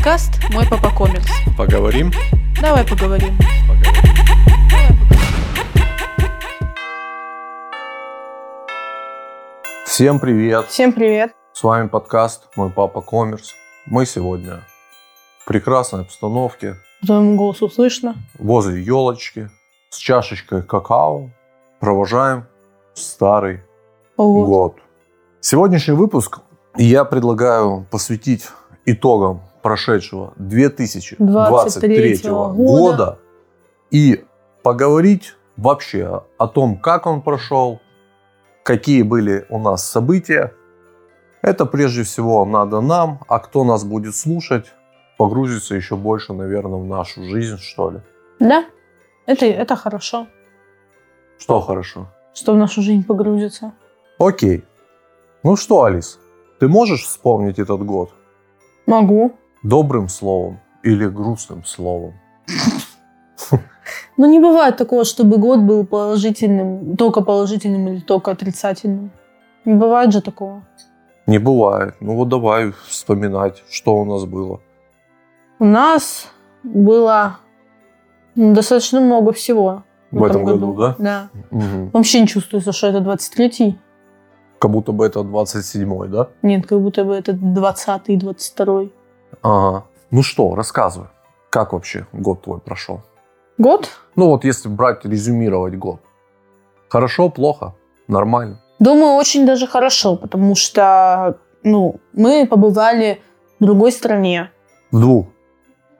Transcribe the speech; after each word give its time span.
Подкаст 0.00 0.30
«Мой 0.54 0.64
папа 0.66 0.88
комикс». 0.96 1.26
Поговорим? 1.58 2.10
Давай 2.58 2.86
поговорим. 2.86 3.36
Поговорим. 3.68 4.96
Всем 9.84 10.18
привет! 10.18 10.68
Всем 10.68 10.94
привет. 10.94 11.34
С 11.52 11.62
вами 11.62 11.88
подкаст 11.88 12.48
«Мой 12.56 12.70
папа 12.70 13.02
коммерс». 13.02 13.54
Мы 13.84 14.06
сегодня 14.06 14.62
в 15.40 15.44
прекрасной 15.44 16.00
обстановке, 16.00 16.76
По 17.02 17.08
твоему 17.08 17.36
голосу 17.36 17.68
слышно. 17.68 18.14
возле 18.38 18.82
елочки, 18.82 19.50
с 19.90 19.98
чашечкой 19.98 20.62
какао, 20.62 21.28
провожаем 21.78 22.46
старый 22.94 23.60
Вот. 24.16 24.46
год. 24.46 24.76
Сегодняшний 25.42 25.92
выпуск 25.92 26.38
я 26.78 27.04
предлагаю 27.04 27.86
посвятить 27.90 28.48
итогам 28.86 29.42
прошедшего 29.62 30.32
2023 30.36 32.20
года. 32.30 32.52
года 32.54 33.18
и 33.90 34.24
поговорить 34.62 35.34
вообще 35.56 36.22
о 36.38 36.46
том, 36.48 36.78
как 36.78 37.06
он 37.06 37.22
прошел, 37.22 37.80
какие 38.62 39.02
были 39.02 39.46
у 39.48 39.58
нас 39.58 39.84
события. 39.88 40.52
Это 41.42 41.64
прежде 41.66 42.02
всего 42.02 42.44
надо 42.44 42.80
нам, 42.80 43.20
а 43.28 43.38
кто 43.38 43.64
нас 43.64 43.84
будет 43.84 44.14
слушать, 44.14 44.72
погрузится 45.18 45.74
еще 45.74 45.96
больше, 45.96 46.32
наверное, 46.32 46.78
в 46.78 46.84
нашу 46.86 47.24
жизнь, 47.24 47.58
что 47.58 47.90
ли. 47.90 48.00
Да, 48.38 48.64
это, 49.26 49.46
это 49.46 49.76
хорошо, 49.76 50.26
Что 51.38 51.60
хорошо. 51.60 52.08
что 52.34 52.52
в 52.52 52.56
нашу 52.56 52.82
жизнь 52.82 53.04
погрузится. 53.04 53.72
Окей. 54.18 54.64
Ну 55.42 55.56
что, 55.56 55.84
Алис, 55.84 56.18
ты 56.58 56.68
можешь 56.68 57.04
вспомнить 57.04 57.58
этот 57.58 57.82
год? 57.82 58.10
Могу. 58.86 59.32
Добрым 59.62 60.08
словом 60.08 60.58
или 60.82 61.06
грустным 61.06 61.64
словом? 61.64 62.14
Но 64.16 64.26
не 64.26 64.38
бывает 64.38 64.76
такого, 64.76 65.04
чтобы 65.04 65.38
год 65.38 65.60
был 65.60 65.86
положительным, 65.86 66.96
только 66.96 67.22
положительным 67.22 67.88
или 67.88 68.00
только 68.00 68.30
отрицательным. 68.30 69.10
Не 69.64 69.74
бывает 69.74 70.12
же 70.12 70.20
такого. 70.20 70.62
Не 71.26 71.38
бывает. 71.38 71.94
Ну 72.00 72.16
вот 72.16 72.28
давай 72.28 72.72
вспоминать, 72.88 73.62
что 73.70 73.96
у 73.96 74.04
нас 74.04 74.24
было. 74.24 74.60
У 75.58 75.64
нас 75.64 76.28
было 76.62 77.38
ну, 78.34 78.54
достаточно 78.54 79.00
много 79.00 79.32
всего. 79.32 79.82
В 80.10 80.24
этом 80.24 80.44
году, 80.44 80.74
да? 80.74 80.96
Да. 80.98 81.28
Мгм. 81.50 81.90
Вообще 81.92 82.20
не 82.20 82.26
чувствуется, 82.26 82.72
что 82.72 82.88
это 82.88 82.98
23-й. 82.98 83.78
Как 84.58 84.70
будто 84.70 84.92
бы 84.92 85.06
это 85.06 85.20
27-й, 85.20 86.08
да? 86.08 86.28
Нет, 86.42 86.66
как 86.66 86.80
будто 86.80 87.04
бы 87.04 87.14
это 87.14 87.32
20-й, 87.32 88.16
22-й. 88.16 88.92
Ага. 89.42 89.84
Ну 90.10 90.22
что, 90.22 90.54
рассказывай. 90.54 91.08
Как 91.50 91.72
вообще 91.72 92.06
год 92.12 92.42
твой 92.42 92.58
прошел? 92.60 93.00
Год? 93.58 93.90
Ну 94.16 94.26
вот 94.26 94.44
если 94.44 94.68
брать, 94.68 95.04
резюмировать 95.04 95.76
год. 95.76 96.00
Хорошо, 96.88 97.28
плохо, 97.28 97.74
нормально. 98.08 98.60
Думаю, 98.78 99.14
очень 99.16 99.46
даже 99.46 99.66
хорошо, 99.66 100.16
потому 100.16 100.54
что 100.54 101.38
ну, 101.62 101.96
мы 102.12 102.46
побывали 102.46 103.20
в 103.60 103.64
другой 103.64 103.92
стране. 103.92 104.50
В 104.90 105.00
двух. 105.00 105.26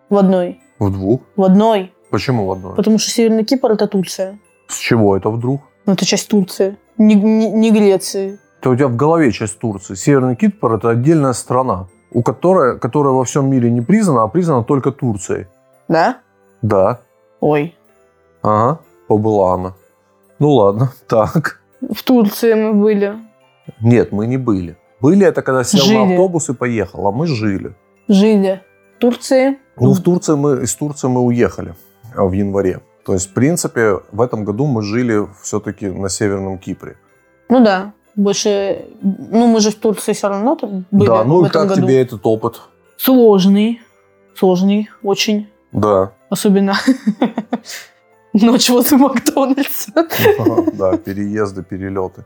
В 0.08 0.16
одной. 0.16 0.60
В 0.78 0.90
двух? 0.90 1.20
В 1.36 1.42
одной. 1.44 1.92
Почему 2.10 2.46
в 2.46 2.52
одной? 2.52 2.74
Потому 2.74 2.98
что 2.98 3.10
Северный 3.10 3.44
Кипр 3.44 3.72
это 3.72 3.86
Турция. 3.86 4.38
С 4.66 4.76
чего 4.78 5.16
это 5.16 5.30
вдруг? 5.30 5.60
Ну, 5.86 5.92
это 5.92 6.04
часть 6.06 6.28
Турции. 6.28 6.76
Не, 6.98 7.14
не- 7.14 7.50
не 7.50 7.70
Греции. 7.70 8.38
Это 8.60 8.70
у 8.70 8.76
тебя 8.76 8.88
в 8.88 8.96
голове 8.96 9.30
часть 9.32 9.58
Турции. 9.58 9.94
Северный 9.94 10.36
Кипр– 10.36 10.72
это 10.74 10.90
отдельная 10.90 11.32
страна, 11.34 11.88
у 12.12 12.22
которой, 12.22 12.78
которая 12.78 13.12
во 13.12 13.24
всем 13.24 13.48
мире 13.50 13.70
не 13.70 13.80
признана, 13.80 14.22
а 14.22 14.28
признана 14.28 14.64
только 14.64 14.90
Турцией. 14.90 15.46
Да? 15.88 16.18
Да. 16.62 17.00
Ой. 17.40 17.76
Ага, 18.42 18.80
побыла 19.08 19.54
она. 19.54 19.74
Ну 20.38 20.50
ладно, 20.52 20.92
так. 21.08 21.60
В 21.80 22.02
Турции 22.02 22.54
мы 22.54 22.74
были. 22.74 23.14
Нет, 23.80 24.12
мы 24.12 24.26
не 24.26 24.36
были. 24.36 24.76
Были 25.00 25.26
это 25.26 25.42
когда 25.42 25.64
сел 25.64 25.80
Жили. 25.80 25.96
на 25.96 26.10
автобус 26.10 26.48
и 26.50 26.54
поехал, 26.54 27.06
а 27.06 27.12
мы 27.12 27.26
жили. 27.26 27.74
Жили. 28.08 28.62
В 28.96 29.00
Турции. 29.00 29.58
Ну, 29.76 29.94
в 29.94 30.02
Турции 30.02 30.34
мы, 30.34 30.62
из 30.62 30.74
Турции 30.74 31.08
мы 31.08 31.22
уехали 31.22 31.74
а, 32.14 32.24
в 32.24 32.32
январе. 32.32 32.80
То 33.06 33.14
есть, 33.14 33.30
в 33.30 33.32
принципе, 33.32 34.00
в 34.12 34.20
этом 34.20 34.44
году 34.44 34.66
мы 34.66 34.82
жили 34.82 35.26
все-таки 35.42 35.88
на 35.88 36.10
Северном 36.10 36.58
Кипре. 36.58 36.96
Ну 37.48 37.64
да. 37.64 37.92
Больше... 38.16 38.86
Ну, 39.02 39.46
мы 39.46 39.60
же 39.60 39.70
в 39.70 39.76
Турции 39.76 40.12
все 40.12 40.28
равно 40.28 40.56
там 40.56 40.84
были 40.90 41.08
да, 41.08 41.24
ну 41.24 41.44
и 41.44 41.48
как 41.48 41.68
году. 41.68 41.80
тебе 41.82 42.00
этот 42.00 42.20
опыт? 42.26 42.60
Сложный. 42.96 43.80
Сложный. 44.34 44.88
Очень. 45.02 45.48
Да, 45.72 46.12
Особенно 46.30 46.74
ночь 48.32 48.70
возле 48.70 48.96
Макдональдса. 48.98 49.92
да, 50.74 50.96
переезды, 50.96 51.62
перелеты. 51.62 52.24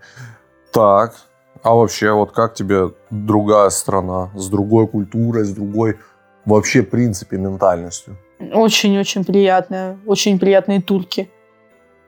Так, 0.73 1.15
а 1.63 1.75
вообще, 1.75 2.13
вот 2.13 2.33
как 2.33 2.55
тебе 2.55 2.91
другая 3.11 3.71
страна, 3.71 4.31
с 4.35 4.49
другой 4.49 4.87
культурой, 4.87 5.45
с 5.45 5.51
другой 5.51 5.99
вообще, 6.45 6.83
принципе, 6.83 7.39
ментальностью? 7.39 8.17
Очень-очень 8.53 9.25
приятная. 9.25 9.99
Очень 10.07 10.39
приятные 10.39 10.83
турки. 10.83 11.31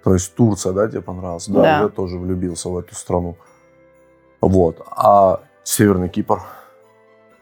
То 0.04 0.14
есть 0.14 0.34
Турция, 0.34 0.72
да, 0.72 0.86
тебе 0.88 1.00
понравилась? 1.00 1.48
Да, 1.48 1.62
Да. 1.62 1.82
я 1.82 1.88
тоже 1.88 2.18
влюбился 2.18 2.68
в 2.68 2.76
эту 2.76 2.94
страну. 2.94 3.36
Вот. 4.48 4.80
А 4.96 5.40
Северный 5.64 6.08
Кипр? 6.08 6.42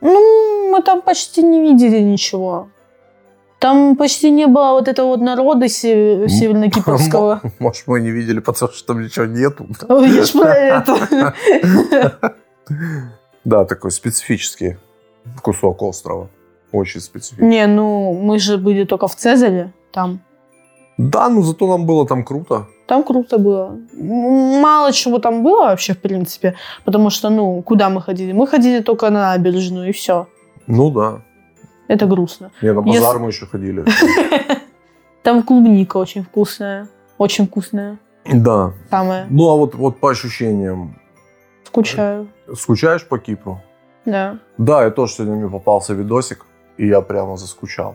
Ну, 0.00 0.70
мы 0.72 0.82
там 0.82 1.03
почти 1.03 1.42
не 1.42 1.60
видели 1.60 1.98
ничего. 2.00 2.69
Там 3.59 3.97
почти 3.97 4.31
не 4.31 4.47
было 4.47 4.72
вот 4.72 4.88
этого 4.88 5.06
вот 5.09 5.20
народа 5.20 5.69
се- 5.69 6.28
северно-кипрского. 6.28 7.41
Может, 7.59 7.87
мы 7.87 8.00
не 8.00 8.10
видели, 8.10 8.41
потому 8.41 8.70
что 8.72 8.87
там 8.87 9.03
ничего 9.03 9.25
нету. 9.26 9.66
Я 9.88 10.25
ж 10.25 10.32
про 10.32 10.54
это. 10.54 11.34
Да, 13.44 13.65
такой 13.66 13.91
специфический 13.91 14.78
кусок 15.42 15.82
острова. 15.82 16.28
Очень 16.72 17.00
специфический. 17.00 17.44
Не, 17.44 17.66
ну, 17.66 18.12
мы 18.15 18.38
же 18.38 18.56
были 18.56 18.84
только 18.84 19.06
в 19.06 19.15
Цезаре. 19.15 19.72
Там. 19.92 20.21
Да, 20.99 21.28
ну 21.28 21.43
зато 21.43 21.66
нам 21.66 21.87
было 21.87 22.06
там 22.06 22.25
круто. 22.25 22.66
Там 22.87 23.03
круто 23.03 23.38
было. 23.38 23.78
Мало 23.93 24.93
чего 24.93 25.19
там 25.19 25.43
было 25.43 25.65
вообще, 25.66 25.93
в 25.94 25.99
принципе. 26.00 26.55
Потому 26.84 27.10
что, 27.10 27.31
ну, 27.31 27.62
куда 27.62 27.88
мы 27.88 28.00
ходили? 28.03 28.32
Мы 28.32 28.47
ходили 28.47 28.81
только 28.82 29.10
на 29.10 29.33
набережную, 29.33 29.88
и 29.88 29.93
все. 29.93 30.27
Ну 30.66 30.91
да. 30.91 31.22
Это 31.88 32.06
грустно. 32.06 32.50
Не, 32.62 32.72
на 32.72 32.81
Если- 32.87 33.00
базар 33.00 33.19
мы 33.19 33.28
еще 33.28 33.47
ходили. 33.47 33.84
Там 35.22 35.43
клубника 35.43 35.97
очень 35.99 36.22
вкусная. 36.22 36.87
Очень 37.19 37.47
вкусная. 37.47 37.99
Да. 38.33 38.72
Самая. 38.91 39.27
Ну 39.31 39.49
а 39.49 39.56
вот, 39.56 39.75
вот 39.75 40.00
по 40.00 40.10
ощущениям, 40.10 40.94
Скучаю. 41.65 42.28
скучаешь 42.54 43.06
по 43.09 43.19
Кипру? 43.19 43.60
Да. 44.04 44.38
Да, 44.59 44.84
я 44.84 44.91
тоже 44.91 45.15
сегодня 45.15 45.37
мне 45.37 45.49
попался 45.50 45.94
видосик, 45.94 46.44
и 46.77 46.87
я 46.87 47.00
прямо 47.00 47.37
заскучал. 47.37 47.94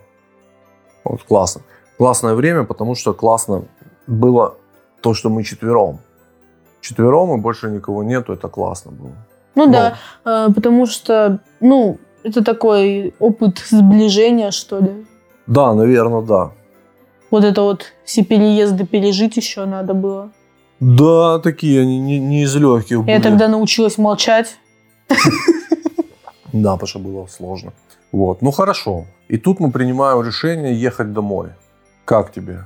Вот 1.03 1.23
классно. 1.23 1.61
Классное 1.99 2.33
время, 2.33 2.63
потому 2.63 2.95
что 2.95 3.13
классно 3.13 3.63
было 4.07 4.55
то, 5.01 5.13
что 5.13 5.29
мы 5.29 5.43
четвером. 5.43 5.99
Четвером 6.81 7.37
и 7.37 7.41
больше 7.41 7.69
никого 7.69 8.03
нету, 8.03 8.31
это 8.33 8.47
классно 8.47 8.91
было. 8.91 9.11
Ну 9.55 9.67
да, 9.71 9.97
э, 10.23 10.47
потому 10.55 10.85
что, 10.85 11.39
ну, 11.59 11.97
это 12.23 12.41
такой 12.41 13.13
опыт 13.19 13.57
сближения, 13.69 14.51
что 14.51 14.79
ли. 14.79 15.05
Да, 15.45 15.73
наверное, 15.73 16.21
да. 16.21 16.51
Вот 17.31 17.43
это 17.43 17.61
вот 17.63 17.93
все 18.05 18.23
переезды 18.23 18.85
пережить 18.85 19.37
еще 19.37 19.65
надо 19.65 19.93
было. 19.93 20.31
Да, 20.79 21.39
такие 21.39 21.81
они 21.81 21.99
не, 21.99 22.19
не 22.19 22.43
из 22.43 22.55
легких 22.55 23.01
были. 23.01 23.11
Я 23.11 23.21
тогда 23.21 23.49
научилась 23.49 23.97
молчать. 23.97 24.57
Да, 26.51 26.73
потому 26.73 26.87
что 26.87 26.99
было 26.99 27.27
сложно. 27.27 27.73
Вот, 28.11 28.41
ну 28.41 28.49
хорошо. 28.49 29.05
И 29.27 29.37
тут 29.37 29.59
мы 29.59 29.69
принимаем 29.71 30.23
решение 30.23 30.73
ехать 30.73 31.13
домой. 31.13 31.49
Как 32.09 32.31
тебе? 32.31 32.63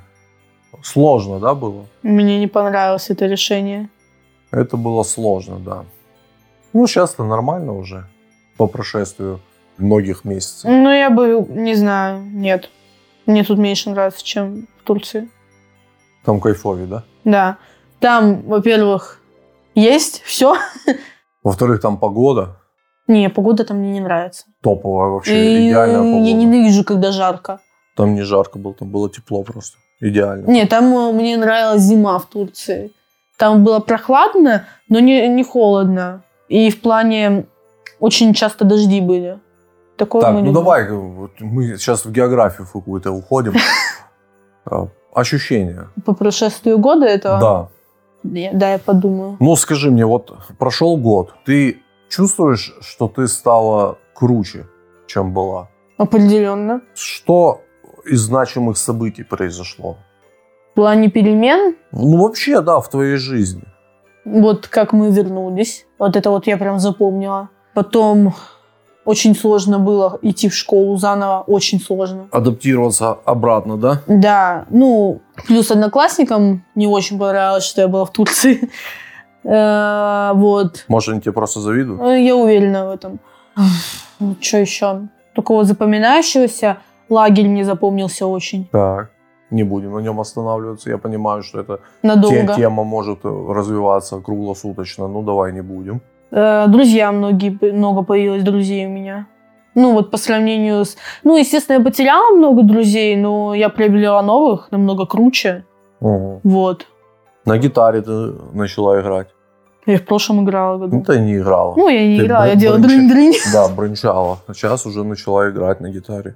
Сложно, 0.84 1.38
да, 1.38 1.54
было? 1.54 1.86
Мне 2.02 2.40
не 2.40 2.48
понравилось 2.48 3.10
это 3.10 3.26
решение. 3.26 3.90
Это 4.52 4.78
было 4.78 5.04
сложно, 5.04 5.60
да. 5.60 5.84
Ну, 6.72 6.88
сейчас-то 6.88 7.26
нормально 7.26 7.74
уже 7.74 8.08
по 8.56 8.68
прошествию 8.68 9.42
многих 9.78 10.24
месяцев. 10.24 10.64
Ну, 10.72 10.90
я 10.90 11.10
бы, 11.10 11.46
не 11.50 11.76
знаю, 11.76 12.22
нет. 12.24 12.70
Мне 13.26 13.44
тут 13.44 13.58
меньше 13.58 13.90
нравится, 13.90 14.24
чем 14.24 14.66
в 14.80 14.84
Турции. 14.86 15.28
Там 16.24 16.40
кайфовее, 16.40 16.88
да? 16.88 17.04
Да. 17.26 17.58
Там, 18.00 18.44
во-первых, 18.44 19.20
есть 19.76 20.22
все. 20.22 20.56
Во-вторых, 21.44 21.82
там 21.82 21.98
погода 21.98 22.62
Не, 23.08 23.30
погода 23.30 23.66
там 23.66 23.80
мне 23.80 23.92
не 23.92 24.00
нравится. 24.00 24.46
топовая 24.62 25.10
вообще, 25.10 25.36
И 25.36 25.68
идеальная 25.68 25.98
погода. 26.00 26.30
я 26.30 26.34
ненавижу, 26.34 26.86
когда 26.86 27.12
жарко. 27.12 27.60
Там 27.96 28.16
не 28.16 28.22
жарко 28.24 28.60
было, 28.60 28.74
там 28.74 28.90
было 28.90 29.10
тепло 29.10 29.44
просто. 29.44 29.78
Идеально. 30.00 30.48
Не, 30.48 30.66
там 30.66 30.86
э, 30.94 31.12
мне 31.14 31.38
нравилась 31.38 31.82
зима 31.82 32.18
в 32.20 32.26
Турции. 32.26 32.92
Там 33.38 33.64
было 33.64 33.80
прохладно, 33.80 34.66
но 34.90 35.00
не, 35.00 35.28
не 35.28 35.44
холодно. 35.44 36.24
И 36.50 36.70
в 36.70 36.82
плане 36.82 37.46
очень 38.00 38.34
часто 38.34 38.66
дожди 38.66 39.02
были. 39.02 39.40
Такое 39.98 40.22
Так, 40.22 40.34
ну 40.34 40.40
любим. 40.40 40.54
давай, 40.54 40.92
вот 40.92 41.32
мы 41.40 41.78
сейчас 41.78 42.06
в 42.06 42.12
географию 42.12 42.68
какую-то 42.72 43.12
уходим. 43.12 43.54
А, 44.66 44.88
Ощущения. 45.14 45.90
По 46.06 46.14
прошествию 46.16 46.80
года 46.80 47.06
этого? 47.06 47.70
Да. 48.24 48.50
Да, 48.54 48.72
я 48.72 48.80
подумаю. 48.80 49.36
Ну, 49.42 49.56
скажи 49.58 49.92
мне, 49.92 50.06
вот 50.06 50.34
прошел 50.58 50.96
год, 50.96 51.34
ты 51.46 51.82
чувствуешь, 52.08 52.74
что 52.80 53.10
ты 53.10 53.28
стала 53.28 53.98
круче, 54.14 54.66
чем 55.06 55.34
была? 55.34 55.68
Определенно. 55.98 56.82
Что 56.96 57.62
из 58.06 58.22
значимых 58.22 58.78
событий 58.78 59.24
произошло? 59.24 59.98
В 60.72 60.76
плане 60.76 61.10
перемен, 61.10 61.76
Ну, 61.92 62.18
вообще, 62.24 62.62
да, 62.62 62.80
в 62.80 62.90
твоей 62.90 63.18
жизни. 63.18 63.64
вот 64.26 64.68
как 64.68 64.94
мы 64.94 65.12
вернулись, 65.12 65.86
вот 66.00 66.16
это 66.16 66.30
вот 66.32 66.48
я 66.48 66.58
прям 66.58 66.80
запомнила. 66.80 67.50
Потом 67.74 68.34
очень 69.06 69.36
сложно 69.36 69.80
было 69.80 70.18
идти 70.22 70.48
в 70.50 70.54
школу 70.56 70.96
заново, 70.98 71.44
очень 71.46 71.80
сложно. 71.82 72.28
Адаптироваться 72.32 73.12
обратно, 73.26 73.78
да? 73.78 74.02
Да, 74.08 74.66
ну, 74.70 75.22
плюс 75.48 75.72
одноклассникам 75.72 76.64
не 76.76 76.88
очень 76.88 77.20
понравилось, 77.20 77.66
что 77.66 77.82
я 77.82 77.88
была 77.88 78.06
в 78.06 78.12
Турции. 78.14 78.70
Э, 79.44 80.32
Вот. 80.34 80.86
Может, 80.88 81.10
они 81.14 81.22
тебе 81.22 81.34
просто 81.34 81.60
завидуют? 81.60 82.02
Э, 82.02 82.18
Я 82.24 82.36
уверена 82.36 82.86
в 82.88 82.92
этом. 82.92 83.20
Что 84.40 84.58
еще? 84.58 85.02
Такого 85.36 85.66
запоминающегося 85.66 86.78
лагерь 87.10 87.48
мне 87.48 87.64
запомнился 87.66 88.26
очень 88.28 88.68
Так. 88.72 89.10
Не 89.52 89.64
будем 89.64 89.94
на 89.94 90.00
нем 90.00 90.20
останавливаться. 90.20 90.90
Я 90.90 90.98
понимаю, 90.98 91.44
что 91.44 91.64
те- 91.64 91.78
надолго. 92.02 92.56
тема 92.56 92.84
может 92.84 93.20
э, 93.24 93.46
развиваться 93.54 94.20
круглосуточно. 94.20 95.08
Ну, 95.08 95.22
давай 95.22 95.54
не 95.54 95.62
будем. 95.62 96.02
Э, 96.32 96.66
Друзья 96.68 97.12
многие, 97.12 97.58
много 97.74 98.02
появилось 98.04 98.42
друзей 98.44 98.88
у 98.88 98.90
меня. 98.90 99.28
Ну, 99.76 99.94
вот 99.94 100.12
по 100.12 100.18
сравнению 100.18 100.84
с... 100.86 100.98
Ну, 101.24 101.38
естественно, 101.38 101.78
я 101.78 101.84
потеряла 101.84 102.36
много 102.36 102.64
друзей, 102.64 103.16
но 103.16 103.54
я 103.56 103.70
приобрела 103.70 104.22
новых, 104.24 104.72
намного 104.72 105.06
круче. 105.06 105.66
Ого. 106.00 106.40
Вот. 106.44 106.88
На 107.46 107.58
гитаре 107.58 108.02
ты 108.02 108.12
начала 108.54 109.00
играть. 109.02 109.28
Я 109.86 109.98
в 109.98 110.04
прошлом 110.06 110.44
играла 110.46 110.78
году. 110.78 110.96
Ну, 110.96 111.04
ты 111.04 111.20
не 111.20 111.36
играла. 111.38 111.76
Ну, 111.78 111.90
я 111.90 112.08
не 112.08 112.18
Ты 112.20 112.26
играла, 112.26 112.46
я 112.46 112.54
брын- 112.54 112.58
делала 112.58 112.78
брынчи- 112.78 112.88
дрынь-дрынь. 112.88 113.34
Да, 113.54 113.68
бренчала. 113.68 114.38
А 114.48 114.54
Сейчас 114.54 114.86
уже 114.86 115.04
начала 115.04 115.50
играть 115.50 115.82
на 115.82 115.90
гитаре. 115.92 116.36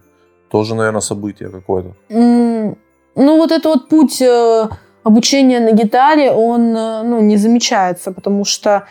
Тоже, 0.52 0.76
наверное, 0.76 1.02
событие 1.02 1.50
какое-то. 1.50 1.90
М, 2.10 2.78
Ну, 3.16 3.38
вот 3.38 3.52
этот 3.52 3.66
вот 3.66 3.90
путь 3.90 4.22
э, 4.22 4.70
обучения 5.04 5.60
на 5.60 5.72
гитаре, 5.72 6.32
он 6.32 6.76
э, 6.78 7.04
ну, 7.04 7.20
не 7.22 7.38
замечается, 7.38 8.12
потому 8.12 8.46
что 8.46 8.84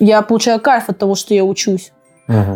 я 0.00 0.22
получаю 0.22 0.60
кайф 0.60 0.88
от 0.88 0.98
того, 0.98 1.14
что 1.14 1.34
я 1.34 1.44
учусь. 1.44 1.92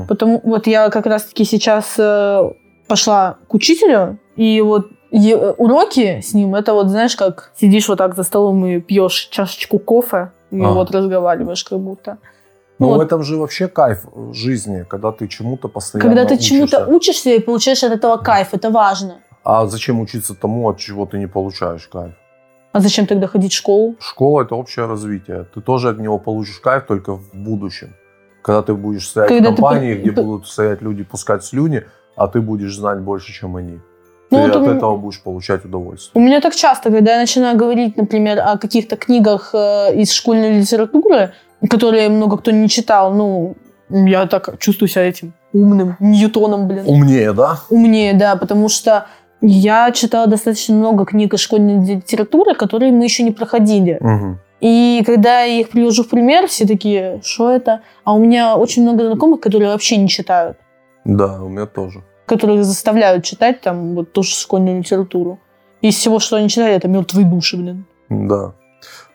Потому 0.08 0.40
вот 0.44 0.66
я 0.66 0.88
как 0.90 1.06
раз-таки 1.06 1.44
сейчас 1.44 1.94
э, 1.98 2.50
пошла 2.88 3.36
к 3.48 3.54
учителю, 3.54 4.18
и 4.36 4.60
вот 4.62 4.86
э, 5.12 5.54
уроки 5.58 6.20
с 6.20 6.34
ним, 6.34 6.54
это 6.54 6.72
вот, 6.74 6.88
знаешь, 6.88 7.16
как 7.16 7.52
сидишь 7.60 7.88
вот 7.88 7.98
так 7.98 8.14
за 8.16 8.22
столом 8.22 8.64
и 8.66 8.80
пьешь 8.80 9.28
чашечку 9.30 9.78
кофе, 9.78 10.30
и 10.50 10.60
Ага. 10.60 10.72
вот 10.74 10.90
разговариваешь 10.90 11.64
как 11.64 11.78
будто. 11.78 12.16
Ну, 12.82 12.88
Вот. 12.88 12.98
в 12.98 13.00
этом 13.00 13.22
же 13.22 13.36
вообще 13.36 13.68
кайф 13.68 14.04
жизни, 14.32 14.84
когда 14.88 15.12
ты 15.12 15.28
чему-то 15.28 15.68
постоянно 15.68 16.08
Когда 16.14 16.24
ты 16.24 16.36
чему-то 16.42 16.86
учишься. 16.86 17.30
и 17.30 17.38
получаешь 17.38 17.84
от 17.84 17.92
этого 17.92 18.16
кайф, 18.16 18.48
это 18.52 18.70
важно. 18.70 19.14
А 19.44 19.66
зачем 19.66 20.00
учиться 20.00 20.34
тому, 20.34 20.68
от 20.68 20.78
чего 20.78 21.06
ты 21.06 21.18
не 21.18 21.26
получаешь 21.28 21.86
кайф? 21.88 22.12
А 22.72 22.80
зачем 22.80 23.06
тогда 23.06 23.26
ходить 23.26 23.52
в 23.52 23.56
школу? 23.56 23.94
Школа– 24.00 24.42
это 24.44 24.54
общее 24.56 24.86
развитие. 24.86 25.44
Ты 25.54 25.60
тоже 25.60 25.90
от 25.90 25.98
него 25.98 26.18
получишь 26.18 26.58
кайф 26.58 26.86
только 26.86 27.14
в 27.14 27.34
будущем. 27.34 27.94
Когда 28.42 28.62
ты 28.62 28.74
будешь 28.74 29.08
стоять 29.08 29.28
Когда 29.28 29.50
в 29.50 29.54
ты 29.54 29.62
компании, 29.62 29.94
по- 29.94 30.00
где 30.00 30.10
будут 30.22 30.46
стоять 30.48 30.82
люди, 30.82 31.04
пускать 31.04 31.44
слюни, 31.44 31.82
а 32.16 32.26
ты 32.26 32.40
будешь 32.40 32.74
знать 32.76 32.98
больше, 32.98 33.32
чем 33.32 33.56
они. 33.56 33.78
Ну, 34.30 34.38
ты 34.38 34.46
вот 34.46 34.56
от 34.56 34.62
у 34.68 34.70
этого 34.76 34.96
будешь 34.96 35.20
получать 35.22 35.64
удовольствие. 35.64 36.10
У 36.14 36.26
меня 36.26 36.40
так 36.40 36.54
часто, 36.54 36.90
когда 36.90 37.12
я 37.14 37.20
начинаю 37.20 37.56
говорить, 37.58 37.96
например, 37.98 38.38
о 38.40 38.56
каких-то 38.58 38.96
книгах 38.96 39.50
э, 39.54 39.94
из 39.94 40.10
школьной 40.12 40.58
литературы, 40.58 41.32
которые 41.68 42.08
много 42.08 42.36
кто 42.38 42.50
не 42.50 42.68
читал, 42.68 43.12
ну, 43.12 43.56
я 43.88 44.26
так 44.26 44.58
чувствую 44.58 44.88
себя 44.88 45.02
этим 45.08 45.34
умным 45.52 45.96
Ньютоном, 46.00 46.66
блин. 46.68 46.84
Умнее, 46.86 47.32
да? 47.32 47.60
Умнее, 47.70 48.14
да, 48.14 48.36
потому 48.36 48.68
что 48.68 49.06
я 49.40 49.90
читала 49.92 50.26
достаточно 50.26 50.74
много 50.74 51.04
книг 51.04 51.34
из 51.34 51.40
школьной 51.40 51.96
литературы, 51.96 52.54
которые 52.54 52.92
мы 52.92 53.04
еще 53.04 53.22
не 53.22 53.32
проходили. 53.32 53.98
Мгм. 54.00 54.38
И 54.60 55.02
когда 55.04 55.40
я 55.42 55.60
их 55.60 55.70
привожу 55.70 56.04
в 56.04 56.08
пример, 56.08 56.46
все 56.46 56.66
такие, 56.66 57.20
что 57.24 57.50
это? 57.50 57.80
А 58.04 58.14
у 58.14 58.18
меня 58.18 58.56
очень 58.56 58.82
много 58.82 59.04
знакомых, 59.06 59.40
которые 59.40 59.70
вообще 59.72 59.96
не 59.96 60.08
читают, 60.08 60.56
Да, 61.04 61.42
у 61.42 61.48
меня 61.48 61.66
тоже. 61.66 62.02
которых 62.26 62.64
заставляют 62.64 63.24
читать 63.24 63.60
там 63.60 63.94
вот 63.96 64.12
тоже 64.12 64.30
школьную 64.34 64.78
литературу. 64.78 65.38
Из 65.82 65.96
всего, 65.96 66.20
что 66.20 66.36
они 66.36 66.48
читали, 66.48 66.74
это 66.74 66.86
мертвые 66.88 67.26
души, 67.26 67.56
блин. 67.56 67.84
Да. 68.08 68.52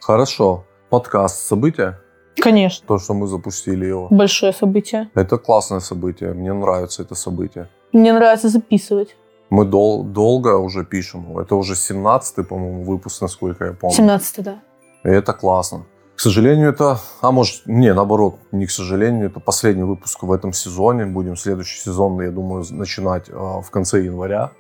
Хорошо. 0.02 0.66
Подкаст 0.90 1.48
«События», 1.48 1.98
Конечно. 2.44 2.88
то, 2.88 2.98
что 3.00 3.14
мы 3.14 3.28
запустили 3.28 3.86
его. 3.86 4.08
Большое 4.10 4.54
событие. 4.54 5.10
Это 5.16 5.38
классное 5.38 5.80
событие. 5.80 6.34
Мне 6.34 6.54
нравится 6.54 7.02
это 7.04 7.16
событие. 7.16 7.68
Мне 7.94 8.14
нравится 8.14 8.50
записывать. 8.50 9.16
Мы 9.50 9.66
дол- 9.66 10.04
долго 10.04 10.58
уже 10.58 10.84
пишем. 10.86 11.38
Это 11.40 11.56
уже 11.56 11.74
17-й, 11.74 12.44
по-моему, 12.44 12.84
выпуск, 12.84 13.22
насколько 13.22 13.66
я 13.66 13.74
помню. 13.74 13.96
17 13.96 14.44
да. 14.44 14.60
И 15.04 15.10
это 15.10 15.34
классно. 15.34 15.86
К 16.16 16.20
сожалению, 16.20 16.70
это... 16.70 16.98
А 17.22 17.32
может, 17.32 17.62
не, 17.68 17.94
наоборот, 17.94 18.40
не 18.52 18.66
к 18.66 18.72
сожалению, 18.72 19.28
это 19.30 19.40
последний 19.40 19.84
выпуск 19.84 20.24
в 20.24 20.32
этом 20.32 20.52
сезоне. 20.52 21.06
Будем 21.06 21.36
следующий 21.38 21.80
сезон, 21.80 22.20
я 22.22 22.32
думаю, 22.32 22.66
начинать 22.72 23.30
а, 23.32 23.62
в 23.62 23.70
конце 23.70 24.04
января. 24.04 24.52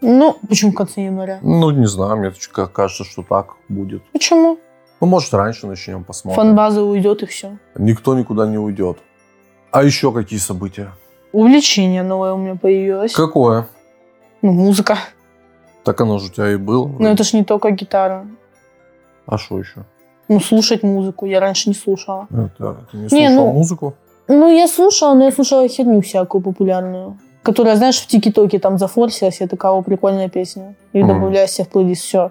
Ну, 0.00 0.36
почему 0.48 0.72
в 0.72 0.74
конце 0.74 1.02
января? 1.02 1.38
Ну, 1.42 1.70
не 1.70 1.86
знаю, 1.86 2.16
мне 2.16 2.32
ка- 2.52 2.66
кажется, 2.66 3.04
что 3.04 3.22
так 3.22 3.56
будет. 3.68 4.02
Почему? 4.12 4.58
Ну, 5.02 5.08
может, 5.08 5.34
раньше 5.34 5.66
начнем, 5.66 6.04
посмотрим. 6.04 6.36
Фанбаза 6.36 6.80
уйдет 6.84 7.24
и 7.24 7.26
все. 7.26 7.58
Никто 7.74 8.16
никуда 8.16 8.46
не 8.46 8.56
уйдет. 8.56 8.98
А 9.72 9.82
еще 9.82 10.12
какие 10.12 10.38
события? 10.38 10.92
Увлечение 11.32 12.04
новое 12.04 12.34
у 12.34 12.36
меня 12.36 12.54
появилось. 12.54 13.12
Какое? 13.12 13.66
Ну, 14.42 14.52
музыка. 14.52 14.96
Так 15.82 16.00
оно 16.00 16.20
же 16.20 16.26
у 16.26 16.28
тебя 16.28 16.52
и 16.52 16.56
было. 16.56 16.86
Но 16.86 17.08
это 17.08 17.24
ж 17.24 17.32
не 17.32 17.42
только 17.42 17.72
гитара. 17.72 18.28
А 19.26 19.38
что 19.38 19.58
еще? 19.58 19.84
Ну, 20.28 20.38
слушать 20.38 20.84
музыку 20.84 21.26
я 21.26 21.40
раньше 21.40 21.68
не 21.70 21.74
слушала. 21.74 22.28
Это, 22.30 22.86
ты 22.92 22.96
не 22.96 23.08
слушал 23.08 23.46
ну- 23.46 23.52
музыку? 23.52 23.94
Ну, 24.28 24.56
я 24.56 24.68
слушала, 24.68 25.14
но 25.14 25.24
я 25.24 25.32
слушала 25.32 25.66
херню 25.66 26.00
всякую 26.00 26.42
популярную. 26.42 27.18
Которая, 27.42 27.74
знаешь, 27.74 27.98
в 27.98 28.06
ТикТоке 28.06 28.60
там 28.60 28.78
зафорсилась, 28.78 29.40
я 29.40 29.48
такая, 29.48 29.72
о, 29.72 29.82
прикольная 29.82 30.28
песня. 30.28 30.76
И 30.92 31.02
добавляю 31.02 31.48
себе 31.48 31.64
в 31.64 31.70
плейлист, 31.70 32.02
все. 32.02 32.30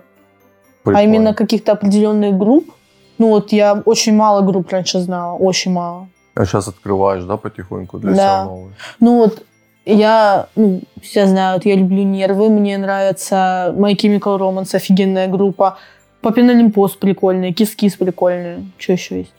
А 0.84 0.90
Прикольно. 0.90 1.06
именно 1.08 1.34
каких-то 1.34 1.74
определенных 1.74 2.38
групп, 2.38 2.72
ну 3.18 3.30
вот 3.30 3.52
я 3.52 3.82
очень 3.86 4.16
мало 4.16 4.42
групп 4.42 4.70
раньше 4.72 5.00
знала, 5.00 5.38
очень 5.38 5.72
мало. 5.72 6.08
А 6.34 6.46
сейчас 6.46 6.68
открываешь, 6.68 7.24
да, 7.24 7.38
потихоньку 7.38 8.00
для 8.00 8.12
Да. 8.12 8.16
себя 8.16 8.44
новые? 8.46 8.74
Ну 9.00 9.18
вот 9.18 9.44
я, 9.86 10.48
ну, 10.56 10.82
все 11.02 11.28
знают, 11.28 11.66
я 11.66 11.76
люблю 11.76 12.04
Нервы, 12.04 12.50
мне 12.50 12.78
нравится 12.78 13.74
My 13.78 13.96
Chemical 13.96 14.40
Romance, 14.40 14.76
офигенная 14.76 15.28
группа. 15.28 15.78
Папин 16.22 16.50
Олимпос 16.50 16.94
прикольный, 16.96 17.52
Кис-Кис 17.52 17.96
прикольный. 17.96 18.72
Что 18.78 18.94
еще 18.94 19.18
есть? 19.20 19.34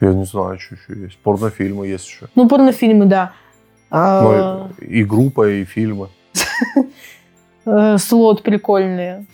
Я 0.00 0.12
не 0.12 0.24
знаю, 0.24 0.58
что 0.58 0.74
еще 0.76 1.00
есть. 1.02 1.18
Порнофильмы 1.18 1.86
есть 1.88 2.06
еще. 2.06 2.26
Ну, 2.34 2.48
порнофильмы, 2.48 3.06
да. 3.06 3.32
А, 3.90 4.22
Ну, 4.22 4.68
и, 4.86 5.00
и 5.00 5.04
группа, 5.04 5.48
и 5.48 5.64
фильмы. 5.64 6.08
э, 7.66 7.98
Слот 7.98 8.42
прикольные. 8.42 9.26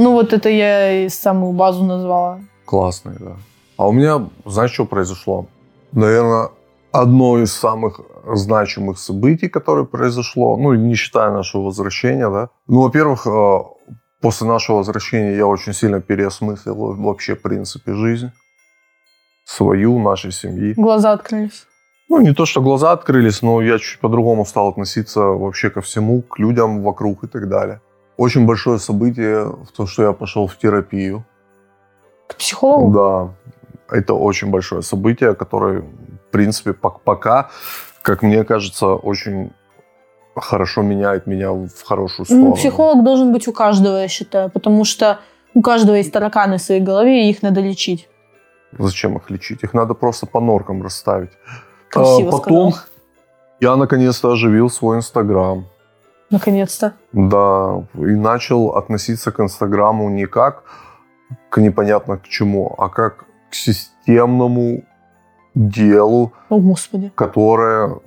Ну, 0.00 0.12
вот 0.12 0.32
это 0.32 0.48
я 0.48 1.04
и 1.04 1.08
самую 1.10 1.52
базу 1.52 1.84
назвала. 1.84 2.40
Классные, 2.64 3.16
да. 3.20 3.36
А 3.76 3.86
у 3.86 3.92
меня, 3.92 4.30
знаешь, 4.46 4.72
что 4.72 4.86
произошло? 4.86 5.46
Наверное, 5.92 6.48
одно 6.90 7.38
из 7.38 7.52
самых 7.52 8.00
значимых 8.24 8.98
событий, 8.98 9.48
которое 9.48 9.84
произошло, 9.84 10.56
ну, 10.56 10.72
не 10.74 10.94
считая 10.94 11.30
нашего 11.30 11.64
возвращения, 11.64 12.30
да. 12.30 12.48
Ну, 12.66 12.80
во-первых, 12.80 13.26
э, 13.26 13.58
после 14.22 14.46
нашего 14.46 14.78
возвращения 14.78 15.36
я 15.36 15.46
очень 15.46 15.74
сильно 15.74 16.00
переосмыслил 16.00 16.96
вообще, 16.96 17.34
принципе, 17.34 17.92
жизнь. 17.92 18.30
Свою, 19.44 19.98
нашей 19.98 20.32
семьи. 20.32 20.72
Глаза 20.76 21.12
открылись. 21.12 21.66
Ну, 22.08 22.20
не 22.20 22.32
то, 22.32 22.46
что 22.46 22.62
глаза 22.62 22.92
открылись, 22.92 23.42
но 23.42 23.60
я 23.60 23.78
чуть 23.78 24.00
по-другому 24.00 24.46
стал 24.46 24.68
относиться 24.68 25.20
вообще 25.20 25.68
ко 25.68 25.80
всему, 25.80 26.22
к 26.22 26.38
людям 26.38 26.82
вокруг 26.82 27.24
и 27.24 27.26
так 27.26 27.48
далее. 27.48 27.80
Очень 28.20 28.44
большое 28.46 28.78
событие 28.78 29.44
в 29.46 29.72
то, 29.74 29.86
что 29.86 30.02
я 30.02 30.12
пошел 30.12 30.46
в 30.46 30.54
терапию. 30.58 31.24
К 32.28 32.36
психологу? 32.36 32.92
Да, 32.92 33.96
это 33.96 34.12
очень 34.12 34.50
большое 34.50 34.82
событие, 34.82 35.34
которое, 35.34 35.80
в 35.80 36.30
принципе, 36.30 36.72
пок- 36.72 37.00
пока, 37.02 37.48
как 38.02 38.22
мне 38.22 38.44
кажется, 38.44 38.88
очень 38.88 39.52
хорошо 40.36 40.82
меняет 40.82 41.26
меня 41.26 41.52
в 41.52 41.82
хорошую 41.82 42.26
сторону. 42.26 42.48
Ну, 42.48 42.54
психолог 42.56 43.04
должен 43.04 43.32
быть 43.32 43.48
у 43.48 43.54
каждого, 43.54 43.96
я 44.02 44.08
считаю, 44.08 44.50
потому 44.50 44.84
что 44.84 45.18
у 45.54 45.62
каждого 45.62 45.96
есть 45.96 46.12
тараканы 46.12 46.58
в 46.58 46.60
своей 46.62 46.82
голове, 46.82 47.26
и 47.26 47.30
их 47.30 47.42
надо 47.42 47.62
лечить. 47.62 48.06
Зачем 48.78 49.16
их 49.16 49.30
лечить? 49.30 49.62
Их 49.62 49.72
надо 49.72 49.94
просто 49.94 50.26
по 50.26 50.40
норкам 50.40 50.82
расставить. 50.82 51.32
Красиво 51.88 52.28
А, 52.28 52.32
потом, 52.32 52.72
сказал. 52.72 52.86
Я 53.60 53.76
наконец-то 53.76 54.30
оживил 54.30 54.68
свой 54.68 54.98
Инстаграм. 54.98 55.64
Наконец-то. 56.30 56.94
Да, 57.12 57.84
и 57.94 58.14
начал 58.14 58.70
относиться 58.70 59.32
к 59.32 59.40
Инстаграму 59.40 60.08
не 60.10 60.26
как 60.26 60.64
к 61.48 61.60
непонятно 61.60 62.16
к 62.16 62.28
чему, 62.28 62.74
а 62.78 62.88
как 62.88 63.24
к 63.50 63.54
системному 63.54 64.84
делу, 65.54 66.32
О, 66.48 66.58
Господи. 66.58 67.12
которое 67.14 67.98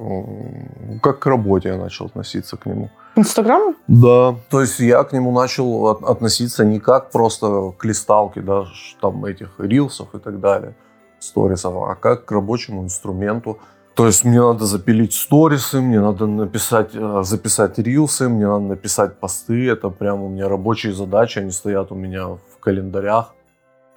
как 1.01 1.19
к 1.19 1.25
работе 1.25 1.69
я 1.69 1.77
начал 1.77 2.05
относиться 2.05 2.57
к 2.57 2.65
нему. 2.65 2.89
Инстаграм? 3.15 3.75
Да. 3.87 4.35
То 4.49 4.61
есть 4.61 4.79
я 4.79 5.03
к 5.03 5.13
нему 5.13 5.31
начал 5.31 5.87
относиться 5.87 6.65
не 6.65 6.79
как 6.79 7.11
просто 7.11 7.73
к 7.77 7.85
листалке, 7.85 8.41
да, 8.41 8.65
там 9.01 9.25
этих 9.25 9.59
рилсов 9.59 10.15
и 10.15 10.19
так 10.19 10.39
далее, 10.39 10.75
сторисов, 11.19 11.75
а 11.75 11.95
как 11.95 12.25
к 12.25 12.31
рабочему 12.31 12.83
инструменту. 12.83 13.59
То 13.95 14.07
есть 14.07 14.25
мне 14.25 14.41
надо 14.41 14.65
запилить 14.65 15.13
сторисы, 15.13 15.79
мне 15.79 15.99
надо 16.01 16.25
написать, 16.25 16.95
э, 16.95 17.21
записать 17.23 17.77
рилсы, 17.77 18.27
мне 18.27 18.47
надо 18.47 18.65
написать 18.65 19.19
посты. 19.19 19.69
Это 19.69 19.89
прям 19.89 20.23
у 20.23 20.29
меня 20.29 20.49
рабочие 20.49 20.93
задачи, 20.93 21.39
они 21.39 21.51
стоят 21.51 21.91
у 21.91 21.95
меня 21.95 22.27
в 22.27 22.59
календарях. 22.59 23.35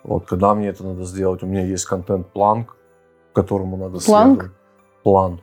Вот 0.03 0.27
когда 0.27 0.55
мне 0.55 0.69
это 0.69 0.85
надо 0.85 1.05
сделать, 1.05 1.43
у 1.43 1.47
меня 1.47 1.65
есть 1.65 1.87
контент-план, 1.87 2.67
которому 3.33 3.77
надо 3.77 3.99
Планк? 4.05 4.41
следовать. 4.41 4.53
План. 5.03 5.41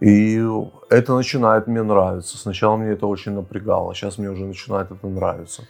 И 0.00 0.44
это 0.90 1.14
начинает 1.14 1.68
мне 1.68 1.82
нравиться. 1.82 2.36
Сначала 2.36 2.76
мне 2.76 2.90
это 2.92 3.06
очень 3.06 3.32
напрягало, 3.32 3.94
сейчас 3.94 4.18
мне 4.18 4.28
уже 4.28 4.44
начинает 4.44 4.90
это 4.90 5.06
нравиться. 5.06 5.62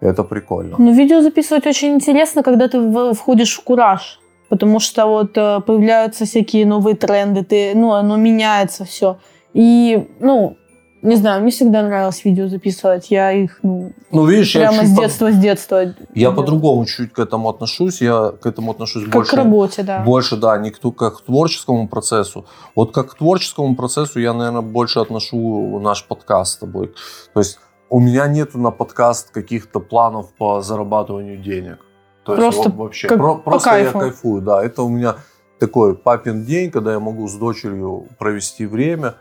Это 0.00 0.24
прикольно. 0.24 0.76
Ну, 0.78 0.92
видео 0.92 1.20
записывать 1.20 1.66
очень 1.66 1.94
интересно, 1.94 2.42
когда 2.42 2.66
ты 2.66 3.14
входишь 3.14 3.56
в 3.56 3.62
кураж. 3.62 4.20
Потому 4.48 4.80
что 4.80 5.06
вот 5.06 5.36
э, 5.36 5.60
появляются 5.66 6.24
всякие 6.24 6.66
новые 6.66 6.96
тренды, 6.96 7.44
ты, 7.44 7.72
ну, 7.74 7.92
оно 7.92 8.16
меняется 8.16 8.84
все. 8.84 9.18
И, 9.52 10.08
ну, 10.20 10.56
не 11.04 11.16
знаю, 11.16 11.42
мне 11.42 11.50
всегда 11.50 11.82
нравилось 11.82 12.24
видео 12.24 12.48
записывать. 12.48 13.10
Я 13.10 13.30
их, 13.32 13.58
ну, 13.62 13.92
ну 14.10 14.24
видишь, 14.24 14.54
прямо 14.54 14.78
я 14.78 14.86
с 14.86 14.96
детства, 14.96 15.26
по... 15.26 15.32
с 15.32 15.36
детства. 15.36 15.94
Я 16.14 16.30
по-другому 16.30 16.86
чуть 16.86 17.12
к 17.12 17.18
этому 17.18 17.50
отношусь. 17.50 18.00
Я 18.00 18.32
к 18.40 18.46
этому 18.46 18.70
отношусь 18.70 19.04
как 19.04 19.12
больше. 19.12 19.30
к 19.30 19.34
работе, 19.34 19.82
да. 19.82 20.00
Больше, 20.00 20.36
да, 20.36 20.56
не 20.56 20.70
к, 20.70 20.80
как 20.96 21.18
к 21.18 21.20
творческому 21.20 21.88
процессу. 21.88 22.46
Вот 22.74 22.94
как 22.94 23.10
к 23.10 23.18
творческому 23.18 23.76
процессу 23.76 24.18
я, 24.18 24.32
наверное, 24.32 24.62
больше 24.62 24.98
отношу 24.98 25.78
наш 25.78 26.06
подкаст 26.06 26.54
с 26.54 26.56
тобой. 26.56 26.94
То 27.34 27.40
есть 27.40 27.58
у 27.90 28.00
меня 28.00 28.26
нету 28.26 28.58
на 28.58 28.70
подкаст 28.70 29.30
каких-то 29.30 29.80
планов 29.80 30.32
по 30.38 30.62
зарабатыванию 30.62 31.36
денег. 31.36 31.78
То 32.24 32.36
просто 32.36 32.62
есть 32.64 32.76
вообще 32.76 33.08
как 33.08 33.18
про, 33.18 33.34
по 33.34 33.50
просто 33.50 33.70
кайфу. 33.70 33.98
я 33.98 34.04
кайфую, 34.04 34.42
да. 34.42 34.64
Это 34.64 34.82
у 34.82 34.88
меня 34.88 35.16
такой 35.58 35.94
папин 35.94 36.44
день, 36.44 36.70
когда 36.70 36.92
я 36.92 37.00
могу 37.00 37.28
с 37.28 37.34
дочерью 37.34 38.06
провести 38.18 38.66
время, 38.66 39.16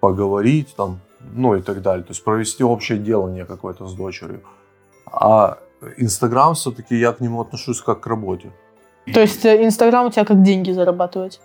поговорить 0.00 0.74
там, 0.76 1.00
ну 1.20 1.54
и 1.54 1.62
так 1.62 1.82
далее. 1.82 2.04
То 2.04 2.12
есть 2.12 2.24
провести 2.24 2.64
общее 2.64 2.98
делание 2.98 3.44
какое-то 3.44 3.86
с 3.86 3.94
дочерью. 3.94 4.42
А 5.12 5.58
Инстаграм 5.96 6.54
все-таки 6.54 6.96
я 6.96 7.12
к 7.12 7.20
нему 7.20 7.40
отношусь 7.40 7.80
как 7.80 8.00
к 8.00 8.06
работе. 8.06 8.50
То 9.12 9.20
есть 9.20 9.44
э, 9.44 9.64
Инстаграм 9.64 10.06
у 10.06 10.10
тебя 10.10 10.24
как 10.24 10.42
деньги 10.42 10.70
зарабатывать? 10.72 11.40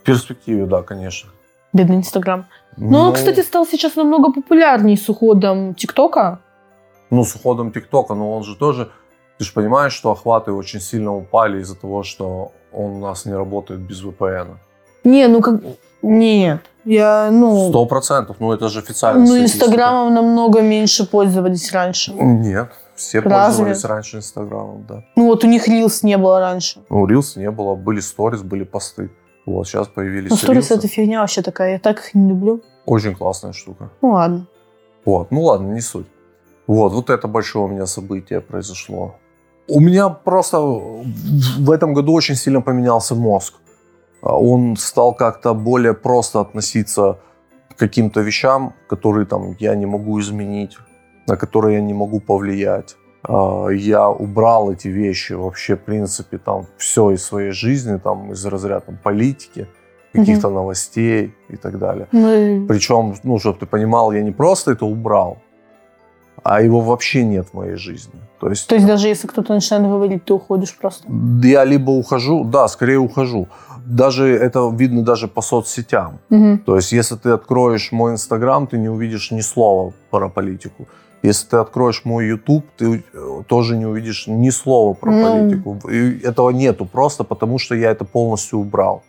В 0.00 0.04
перспективе, 0.04 0.66
да, 0.66 0.82
конечно. 0.82 1.30
Бедный 1.72 1.96
Инстаграм. 1.96 2.46
Но 2.76 2.90
ну, 2.90 2.98
он, 3.08 3.14
кстати, 3.14 3.40
стал 3.40 3.66
сейчас 3.66 3.96
намного 3.96 4.32
популярнее 4.32 4.96
с 4.96 5.08
уходом 5.08 5.74
ТикТока. 5.74 6.40
Ну, 7.10 7.24
с 7.24 7.34
уходом 7.34 7.72
ТикТока, 7.72 8.14
но 8.14 8.36
он 8.36 8.44
же 8.44 8.56
тоже... 8.56 8.90
Ты 9.38 9.44
же 9.44 9.52
понимаешь, 9.52 9.92
что 9.92 10.10
охваты 10.10 10.52
очень 10.52 10.80
сильно 10.80 11.14
упали 11.14 11.60
из-за 11.60 11.74
того, 11.74 12.02
что 12.02 12.52
он 12.72 12.92
у 12.92 13.00
нас 13.00 13.26
не 13.26 13.34
работает 13.34 13.80
без 13.80 14.02
VPN. 14.02 14.56
Не, 15.04 15.28
ну 15.28 15.40
как... 15.40 15.60
Нет. 16.02 16.60
Я, 16.84 17.30
ну... 17.32 17.68
Сто 17.68 17.84
процентов. 17.86 18.36
Ну, 18.38 18.52
это 18.52 18.68
же 18.68 18.78
официально. 18.78 19.26
Ну, 19.26 19.38
Инстаграмом 19.38 20.14
намного 20.14 20.62
меньше 20.62 21.04
пользовались 21.04 21.72
раньше. 21.72 22.12
Нет. 22.12 22.70
Все 22.94 23.20
Разве? 23.20 23.64
пользовались 23.64 23.84
раньше 23.84 24.16
Инстаграмом, 24.18 24.86
да. 24.88 25.04
Ну, 25.16 25.26
вот 25.26 25.44
у 25.44 25.48
них 25.48 25.68
Рилс 25.68 26.02
не 26.02 26.16
было 26.16 26.40
раньше. 26.40 26.80
Ну, 26.88 27.06
Рилс 27.06 27.36
не 27.36 27.50
было. 27.50 27.74
Были 27.74 28.00
сторис, 28.00 28.42
были 28.42 28.64
посты. 28.64 29.10
Вот, 29.46 29.66
сейчас 29.66 29.88
появились 29.88 30.30
Ну, 30.30 30.36
сторис 30.36 30.70
это 30.70 30.88
фигня 30.88 31.20
вообще 31.20 31.42
такая. 31.42 31.72
Я 31.72 31.78
так 31.78 31.98
их 31.98 32.14
не 32.14 32.28
люблю. 32.28 32.62
Очень 32.84 33.14
классная 33.14 33.52
штука. 33.52 33.90
Ну, 34.00 34.12
ладно. 34.12 34.46
Вот, 35.04 35.30
ну 35.30 35.42
ладно, 35.42 35.72
не 35.72 35.80
суть. 35.80 36.06
Вот, 36.66 36.92
вот 36.92 37.10
это 37.10 37.28
большое 37.28 37.64
у 37.64 37.68
меня 37.68 37.86
событие 37.86 38.40
произошло. 38.40 39.14
У 39.68 39.80
меня 39.80 40.08
просто 40.08 40.58
в 40.60 41.70
этом 41.70 41.94
году 41.94 42.12
очень 42.12 42.36
сильно 42.36 42.60
поменялся 42.60 43.14
мозг. 43.14 43.54
А 44.22 44.38
он 44.38 44.76
стал 44.76 45.14
как-то 45.14 45.54
более 45.54 45.94
просто 45.94 46.40
относиться 46.40 47.18
к 47.74 47.78
каким-то 47.78 48.20
вещам, 48.20 48.72
которые 48.88 49.26
там 49.26 49.56
я 49.58 49.74
не 49.74 49.86
могу 49.86 50.20
изменить, 50.20 50.78
на 51.26 51.36
которые 51.36 51.76
я 51.76 51.80
не 51.82 51.94
могу 51.94 52.20
повлиять. 52.20 52.96
А, 53.22 53.68
я 53.68 54.08
убрал 54.08 54.72
эти 54.72 54.88
вещи 54.88 55.34
вообще, 55.34 55.74
в 55.74 55.80
принципе, 55.80 56.38
там 56.38 56.66
все 56.76 57.10
из 57.10 57.24
своей 57.24 57.50
жизни, 57.50 57.98
там 57.98 58.32
из 58.32 58.46
разряда 58.46 58.86
там, 58.86 58.98
политики, 59.02 59.66
каких-то 60.12 60.48
угу. 60.48 60.56
новостей 60.56 61.34
и 61.50 61.56
так 61.56 61.78
далее. 61.78 62.06
Ну, 62.12 62.66
Причем, 62.66 63.14
ну, 63.24 63.38
чтобы 63.38 63.58
ты 63.58 63.66
понимал, 63.66 64.12
я 64.12 64.22
не 64.22 64.32
просто 64.32 64.72
это 64.72 64.86
убрал, 64.86 65.38
а 66.42 66.62
его 66.62 66.80
вообще 66.80 67.24
нет 67.24 67.48
в 67.52 67.54
моей 67.54 67.76
жизни. 67.76 68.20
То 68.40 68.48
есть, 68.50 68.68
То 68.68 68.74
есть 68.74 68.86
даже 68.86 69.08
если 69.08 69.26
кто-то 69.26 69.54
начинает 69.54 69.84
говорить, 69.86 70.24
ты 70.24 70.34
уходишь 70.34 70.76
просто? 70.76 71.08
Я 71.42 71.64
либо 71.64 71.90
ухожу, 71.90 72.44
да, 72.44 72.68
скорее 72.68 72.98
ухожу. 72.98 73.48
Даже 73.86 74.26
это 74.28 74.68
видно 74.74 75.02
даже 75.02 75.28
по 75.28 75.42
соцсетям. 75.42 76.18
Угу. 76.30 76.58
То 76.66 76.76
есть 76.76 76.92
если 76.92 77.16
ты 77.16 77.30
откроешь 77.30 77.92
мой 77.92 78.12
Инстаграм, 78.12 78.66
ты 78.66 78.78
не 78.78 78.88
увидишь 78.88 79.30
ни 79.30 79.40
слова 79.40 79.92
про 80.10 80.28
политику. 80.28 80.86
Если 81.22 81.48
ты 81.48 81.56
откроешь 81.56 82.04
мой 82.04 82.26
YouTube, 82.26 82.64
ты 82.76 83.02
э, 83.12 83.42
тоже 83.48 83.76
не 83.76 83.86
увидишь 83.86 84.26
ни 84.26 84.50
слова 84.50 84.94
про 84.94 85.10
Ну. 85.10 85.22
политику. 85.22 85.80
И 85.90 86.20
этого 86.20 86.50
нету 86.50 86.84
просто 86.84 87.24
потому, 87.24 87.58
что 87.58 87.74
я 87.74 87.90
это 87.90 88.04
полностью 88.04 88.58
убрал. 88.58 89.02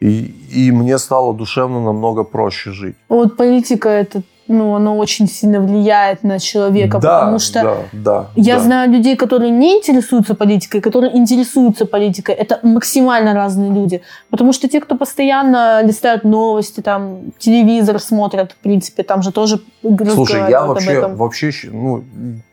И, 0.00 0.34
и 0.52 0.72
мне 0.72 0.98
стало 0.98 1.32
душевно 1.34 1.80
намного 1.80 2.24
проще 2.24 2.72
жить. 2.72 2.96
Вот 3.08 3.36
политика 3.36 3.88
это, 3.88 4.22
ну, 4.48 4.74
оно 4.74 4.96
очень 4.96 5.28
сильно 5.28 5.60
влияет 5.60 6.22
на 6.22 6.38
человека, 6.38 6.98
да, 6.98 7.20
потому 7.20 7.38
что 7.38 7.62
да, 7.62 7.76
да, 7.92 8.26
я 8.36 8.56
да. 8.56 8.60
знаю 8.62 8.90
людей, 8.90 9.16
которые 9.16 9.50
не 9.50 9.78
интересуются 9.78 10.34
политикой, 10.34 10.80
которые 10.80 11.16
интересуются 11.16 11.86
политикой. 11.86 12.34
Это 12.34 12.60
максимально 12.62 13.34
разные 13.34 13.72
люди. 13.72 14.02
Потому 14.30 14.52
что 14.52 14.68
те, 14.68 14.80
кто 14.80 14.96
постоянно 14.96 15.82
листают 15.82 16.24
новости, 16.24 16.80
там, 16.80 17.32
телевизор 17.38 17.98
смотрят, 17.98 18.52
в 18.52 18.56
принципе, 18.56 19.02
там 19.02 19.22
же 19.22 19.32
тоже 19.32 19.60
Слушай, 19.82 20.50
я 20.50 20.66
вообще, 20.66 20.92
этом. 20.92 21.16
вообще, 21.16 21.52
ну, 21.70 22.04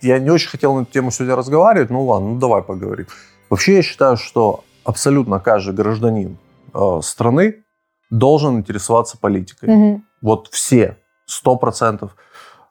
я 0.02 0.20
не 0.20 0.30
очень 0.30 0.50
хотел 0.50 0.76
на 0.76 0.82
эту 0.82 0.92
тему 0.92 1.12
сегодня 1.12 1.36
разговаривать, 1.36 1.90
ну 1.90 2.04
ладно, 2.06 2.30
ну 2.30 2.40
давай 2.40 2.62
поговорим. 2.62 3.08
Вообще 3.50 3.76
я 3.76 3.82
считаю, 3.82 4.18
что 4.18 4.64
абсолютно 4.84 5.40
каждый 5.40 5.74
гражданин 5.74 6.38
э, 6.74 7.00
страны 7.02 7.64
должен 8.10 8.60
интересоваться 8.60 9.18
политикой. 9.18 9.70
Мгм. 9.70 10.06
Вот 10.22 10.48
все, 10.52 10.98
сто 11.26 11.56
процентов. 11.56 12.16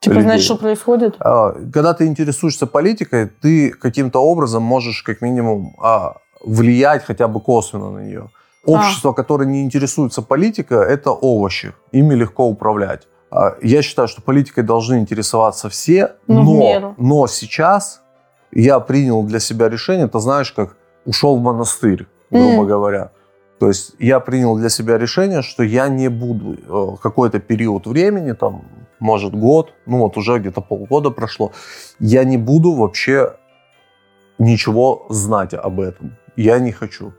Типа, 0.01 0.15
людей. 0.15 0.25
знаешь, 0.25 0.43
что 0.43 0.57
происходит? 0.57 1.17
А, 1.21 1.53
Когда 1.73 1.95
ты 1.95 2.07
интересуешься 2.07 2.67
политикой, 2.67 3.27
ты 3.29 3.71
каким-то 3.71 4.19
образом 4.21 4.63
можешь 4.63 5.03
как 5.03 5.21
минимум 5.23 5.77
а, 5.81 6.17
влиять 6.45 7.05
хотя 7.05 7.29
бы 7.29 7.41
косвенно 7.41 7.91
на 7.91 8.01
нее. 8.01 8.31
Общество, 8.65 9.13
которое 9.13 9.47
не 9.47 9.63
интересуется 9.63 10.23
политикой, 10.23 10.87
это 10.87 11.11
овощи. 11.13 11.73
Ими 11.93 12.15
легко 12.15 12.47
управлять. 12.49 13.07
А, 13.31 13.55
Я 13.63 13.83
считаю, 13.83 14.09
что 14.09 14.23
политикой 14.23 14.63
должны 14.65 14.99
интересоваться 14.99 15.69
все, 15.69 16.13
Ну, 16.27 16.43
но, 16.45 16.95
но 16.97 17.27
сейчас 17.29 18.03
я 18.53 18.81
принял 18.81 19.23
для 19.23 19.41
себя 19.41 19.69
решение, 19.69 20.09
ты 20.09 20.19
знаешь, 20.21 20.53
как 20.53 20.77
ушел 21.07 21.37
в 21.37 21.43
монастырь, 21.43 22.07
грубо 22.31 22.63
Мгм. 22.63 22.67
говоря. 22.67 23.11
То 23.63 23.69
есть 23.69 23.95
я 24.01 24.19
принял 24.19 24.57
для 24.57 24.69
себя 24.69 24.99
решение, 24.99 25.41
что 25.41 25.63
я 25.63 25.87
не 25.87 26.09
буду 26.09 26.55
э, 26.55 26.97
какой-то 27.01 27.39
период 27.39 27.87
времени, 27.87 28.33
там, 28.33 28.65
может 28.99 29.37
год, 29.37 29.73
ну 29.87 29.99
вот 29.99 30.17
уже 30.17 30.41
где-то 30.41 30.61
полгода 30.61 31.11
прошло, 31.11 31.53
я 32.01 32.25
не 32.25 32.39
буду 32.39 32.73
вообще 32.73 33.37
ничего 34.41 35.07
знать 35.11 35.55
об 35.55 35.79
этом. 35.79 36.17
Я 36.35 36.59
не 36.59 36.73
хочу. 36.73 37.13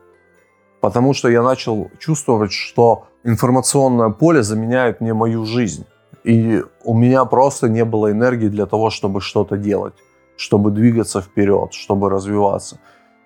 Потому 0.82 1.14
что 1.14 1.30
я 1.30 1.42
начал 1.42 1.90
чувствовать, 1.98 2.52
что 2.52 3.06
информационное 3.24 4.10
поле 4.10 4.44
заменяет 4.44 5.00
мне 5.00 5.14
мою 5.14 5.46
жизнь. 5.46 5.86
И 6.26 6.62
у 6.84 6.94
меня 6.94 7.24
просто 7.24 7.70
не 7.70 7.86
было 7.86 8.12
энергии 8.12 8.50
для 8.50 8.66
того, 8.66 8.90
чтобы 8.90 9.22
что-то 9.22 9.56
делать, 9.56 9.94
чтобы 10.36 10.72
двигаться 10.72 11.22
вперед, 11.22 11.72
чтобы 11.72 12.10
развиваться. 12.10 12.80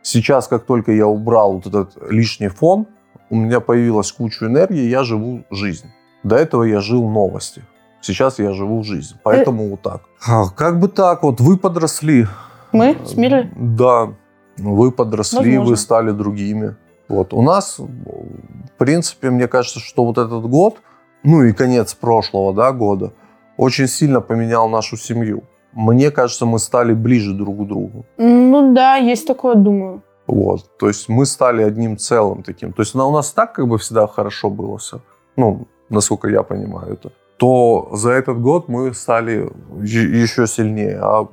Сейчас, 0.04 0.48
как 0.48 0.66
только 0.66 0.92
я 0.92 1.08
убрал 1.08 1.54
вот 1.54 1.66
этот 1.66 2.12
лишний 2.12 2.50
фон, 2.50 2.86
у 3.29 3.36
меня 3.36 3.60
появилась 3.60 4.12
куча 4.12 4.46
энергии, 4.46 4.88
я 4.89 5.03
живу 5.03 5.43
жизнь. 5.51 5.88
До 6.24 6.36
этого 6.36 6.63
я 6.63 6.79
жил 6.79 7.07
новости. 7.10 7.63
Сейчас 8.01 8.39
я 8.39 8.53
живу 8.53 8.84
жизнь. 8.84 9.15
Поэтому 9.24 9.69
вот 9.69 9.81
так. 9.81 10.01
А, 10.27 10.50
Как 10.50 10.79
бы 10.79 10.88
так, 10.88 11.24
вот 11.24 11.39
вы 11.41 11.57
подросли. 11.57 12.27
Мы 12.72 12.98
с 13.05 13.15
Мирой? 13.15 13.50
Да, 13.55 14.13
вы 14.57 14.91
подросли, 14.91 15.38
Возможно. 15.38 15.69
вы 15.72 15.77
стали 15.77 16.12
другими. 16.12 16.75
Вот. 17.07 17.34
У 17.34 17.41
нас, 17.41 17.79
в 17.79 18.77
принципе, 18.77 19.29
мне 19.29 19.48
кажется, 19.48 19.79
что 19.79 20.05
вот 20.05 20.17
этот 20.17 20.46
год, 20.46 20.77
ну 21.24 21.43
и 21.43 21.53
конец 21.53 21.93
прошлого 21.93 22.53
да, 22.53 22.72
года, 22.72 23.13
очень 23.57 23.88
сильно 23.88 24.22
поменял 24.22 24.69
нашу 24.69 24.98
семью. 24.98 25.43
Мне 25.74 26.12
кажется, 26.12 26.46
мы 26.46 26.60
стали 26.60 26.93
ближе 26.93 27.34
друг 27.34 27.57
к 27.57 27.67
другу. 27.67 28.05
Ну 28.17 28.74
да, 28.74 28.96
есть 28.96 29.27
такое, 29.27 29.55
думаю. 29.55 30.01
Вот. 30.27 30.77
То 30.77 30.88
есть 30.88 31.10
мы 31.10 31.25
стали 31.25 31.63
одним 31.63 31.98
целым 31.98 32.43
таким. 32.43 32.74
То 32.74 32.81
есть 32.81 32.96
у 32.96 33.12
нас 33.12 33.31
так 33.31 33.53
как 33.53 33.67
бы 33.67 33.77
всегда 33.77 34.07
хорошо 34.07 34.50
было 34.50 34.77
все. 34.77 35.00
Ну, 35.38 35.67
насколько 35.89 36.27
я 36.27 36.43
понимаю 36.43 36.93
это. 36.93 37.12
То 37.38 37.89
за 37.93 38.12
этот 38.12 38.41
год 38.41 38.67
мы 38.67 38.93
стали 38.93 39.50
еще 39.81 40.48
сильнее. 40.48 41.00
А 41.01 41.27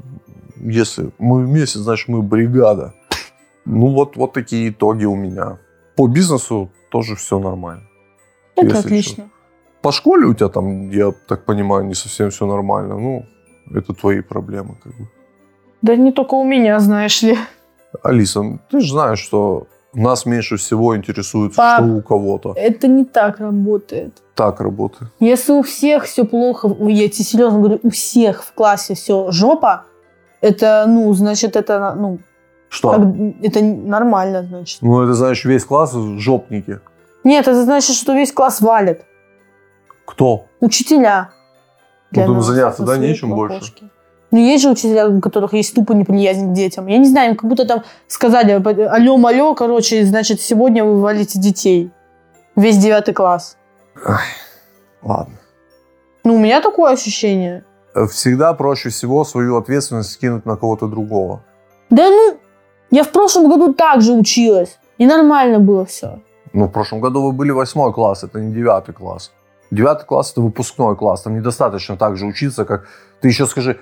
если 0.56 1.10
мы 1.18 1.44
вместе, 1.44 1.78
значит, 1.78 2.08
мы 2.08 2.22
бригада. 2.22 2.94
Ну, 3.64 3.94
вот, 3.94 4.16
вот 4.16 4.32
такие 4.32 4.68
итоги 4.68 5.06
у 5.06 5.16
меня. 5.16 5.58
По 5.96 6.06
бизнесу 6.06 6.70
тоже 6.90 7.16
все 7.16 7.38
нормально. 7.38 7.82
Это 8.56 8.78
отлично. 8.78 9.24
Что. 9.24 9.32
По 9.82 9.92
школе 9.92 10.26
у 10.26 10.34
тебя 10.34 10.48
там, 10.48 10.90
я 10.90 11.12
так 11.26 11.44
понимаю, 11.44 11.84
не 11.84 11.94
совсем 11.94 12.30
все 12.30 12.46
нормально. 12.46 12.98
Ну, 12.98 13.26
это 13.74 13.94
твои 13.94 14.20
проблемы, 14.20 14.76
как 14.82 14.92
бы. 14.96 15.08
Да 15.82 15.96
не 15.96 16.12
только 16.12 16.34
у 16.34 16.44
меня, 16.44 16.78
знаешь 16.78 17.22
ли. 17.22 17.36
Алиса, 18.02 18.58
ты 18.70 18.80
же 18.80 18.92
знаешь, 18.92 19.18
что 19.18 19.66
нас 19.92 20.26
меньше 20.26 20.56
всего 20.56 20.96
интересует, 20.96 21.54
Пап, 21.54 21.82
что 21.82 21.94
у 21.94 22.02
кого-то. 22.02 22.54
Это 22.56 22.88
не 22.88 23.04
так 23.04 23.38
работает. 23.38 24.22
Так 24.34 24.60
работает. 24.60 25.12
Если 25.20 25.52
у 25.52 25.62
всех 25.62 26.04
все 26.04 26.24
плохо, 26.24 26.74
я 26.80 27.08
тебе 27.08 27.24
серьезно 27.24 27.58
говорю, 27.60 27.80
у 27.82 27.90
всех 27.90 28.42
в 28.42 28.52
классе 28.52 28.94
все 28.94 29.30
жопа, 29.30 29.84
это, 30.40 30.84
ну, 30.88 31.12
значит, 31.14 31.56
это, 31.56 31.94
ну... 31.94 32.18
Что? 32.68 32.90
Как, 32.90 33.02
это 33.42 33.62
нормально, 33.62 34.42
значит. 34.42 34.82
Ну, 34.82 35.02
это 35.02 35.14
значит, 35.14 35.44
весь 35.44 35.64
класс 35.64 35.94
жопники. 35.94 36.80
Нет, 37.22 37.46
это 37.46 37.62
значит, 37.62 37.94
что 37.94 38.14
весь 38.14 38.32
класс 38.32 38.60
валит. 38.60 39.02
Кто? 40.04 40.46
Учителя. 40.60 41.30
Ну, 42.10 42.40
заняться, 42.40 42.84
да, 42.84 42.96
нечем 42.96 43.30
больше? 43.30 43.72
Ну, 44.30 44.38
есть 44.38 44.62
же 44.62 44.70
учителя, 44.70 45.08
у 45.08 45.20
которых 45.20 45.52
есть 45.52 45.74
тупо 45.74 45.92
неприязнь 45.92 46.50
к 46.50 46.52
детям. 46.54 46.86
Я 46.86 46.98
не 46.98 47.08
знаю, 47.08 47.36
как 47.36 47.48
будто 47.48 47.66
там 47.66 47.84
сказали, 48.08 48.52
алло, 48.52 49.26
алло, 49.26 49.54
короче, 49.54 50.04
значит, 50.04 50.40
сегодня 50.40 50.84
вы 50.84 51.00
валите 51.00 51.38
детей. 51.38 51.90
Весь 52.56 52.78
девятый 52.78 53.14
класс. 53.14 53.56
Ай, 54.04 54.26
ладно. 55.02 55.34
Ну, 56.24 56.34
у 56.34 56.38
меня 56.38 56.60
такое 56.60 56.92
ощущение. 56.92 57.64
Всегда 58.10 58.54
проще 58.54 58.88
всего 58.88 59.24
свою 59.24 59.56
ответственность 59.56 60.10
скинуть 60.10 60.46
на 60.46 60.56
кого-то 60.56 60.88
другого. 60.88 61.44
Да 61.90 62.08
ну, 62.10 62.38
я 62.90 63.04
в 63.04 63.10
прошлом 63.10 63.48
году 63.48 63.72
также 63.72 64.12
училась. 64.12 64.78
И 64.98 65.06
нормально 65.06 65.58
было 65.58 65.84
все. 65.84 66.22
Ну, 66.52 66.66
в 66.66 66.70
прошлом 66.70 67.00
году 67.00 67.22
вы 67.22 67.32
были 67.32 67.50
восьмой 67.50 67.92
класс, 67.92 68.24
это 68.24 68.40
не 68.40 68.52
девятый 68.52 68.94
класс. 68.94 69.32
Девятый 69.70 70.06
класс– 70.06 70.30
это 70.32 70.40
выпускной 70.40 70.96
класс. 70.96 71.22
Там 71.22 71.34
недостаточно 71.34 71.96
так 71.96 72.16
же 72.16 72.26
учиться, 72.26 72.64
как... 72.64 72.86
Ты 73.20 73.28
еще 73.28 73.46
скажи, 73.46 73.80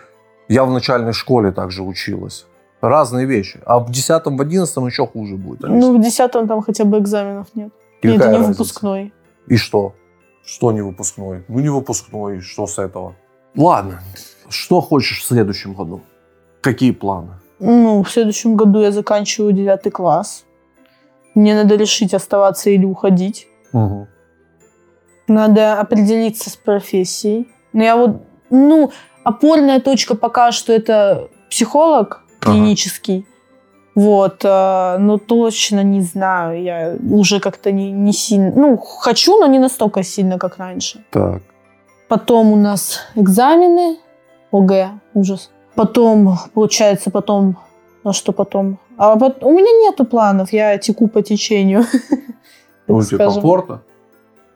я 0.52 0.64
в 0.64 0.70
начальной 0.70 1.12
школе 1.12 1.50
также 1.50 1.82
училась. 1.82 2.46
Разные 2.80 3.26
вещи. 3.26 3.60
А 3.64 3.78
в 3.78 3.90
десятом, 3.90 4.36
в 4.36 4.40
одиннадцатом 4.40 4.86
еще 4.86 5.06
хуже 5.06 5.36
будет. 5.36 5.64
Алиса. 5.64 5.78
Ну, 5.78 5.98
в 5.98 6.02
десятом 6.02 6.48
там 6.48 6.62
хотя 6.62 6.84
бы 6.84 6.98
экзаменов 6.98 7.46
нет. 7.54 7.72
И 8.02 8.08
нет, 8.08 8.16
это 8.16 8.28
не 8.28 8.36
разница? 8.36 8.52
выпускной. 8.52 9.12
И 9.46 9.56
что? 9.56 9.94
Что 10.44 10.72
не 10.72 10.82
выпускной? 10.82 11.44
Ну, 11.48 11.60
не 11.60 11.68
выпускной, 11.68 12.40
что 12.40 12.66
с 12.66 12.78
этого? 12.78 13.14
Ладно. 13.56 14.00
Что 14.48 14.80
хочешь 14.80 15.20
в 15.20 15.24
следующем 15.24 15.74
году? 15.74 16.00
Какие 16.60 16.90
планы? 16.90 17.30
Ну, 17.60 18.02
в 18.02 18.10
следующем 18.10 18.56
году 18.56 18.80
я 18.80 18.90
заканчиваю 18.90 19.52
девятый 19.52 19.92
класс. 19.92 20.44
Мне 21.34 21.54
надо 21.54 21.76
решить, 21.76 22.12
оставаться 22.12 22.68
или 22.70 22.84
уходить. 22.84 23.46
Угу. 23.72 24.08
Надо 25.28 25.80
определиться 25.80 26.50
с 26.50 26.56
профессией. 26.56 27.48
Но 27.72 27.84
я 27.84 27.96
вот, 27.96 28.22
ну, 28.50 28.90
опорная 29.24 29.80
точка 29.80 30.14
пока 30.14 30.52
что 30.52 30.72
это 30.72 31.28
психолог 31.50 32.22
клинический. 32.40 33.18
Ага. 33.18 33.26
Вот, 33.94 34.44
э, 34.44 34.96
но 34.98 35.18
точно 35.18 35.82
не 35.84 36.00
знаю. 36.00 36.62
Я 36.62 36.96
уже 37.10 37.40
как-то 37.40 37.72
не, 37.72 37.92
не 37.92 38.12
сильно... 38.12 38.52
Ну, 38.56 38.76
хочу, 38.78 39.38
но 39.38 39.46
не 39.46 39.58
настолько 39.58 40.02
сильно, 40.02 40.38
как 40.38 40.56
раньше. 40.56 41.04
Так. 41.10 41.42
Потом 42.08 42.52
у 42.52 42.56
нас 42.56 43.00
экзамены. 43.14 43.98
ОГЭ, 44.50 44.90
ужас. 45.14 45.50
Потом, 45.74 46.38
получается, 46.54 47.10
потом... 47.10 47.56
А 48.04 48.12
что 48.12 48.32
потом? 48.32 48.78
А 48.96 49.14
вот, 49.14 49.44
у 49.44 49.50
меня 49.50 49.70
нету 49.88 50.04
планов, 50.04 50.52
я 50.52 50.76
теку 50.78 51.06
по 51.06 51.22
течению. 51.22 51.84
Ну, 52.88 53.02
тебе 53.02 53.18
комфортно? 53.18 53.82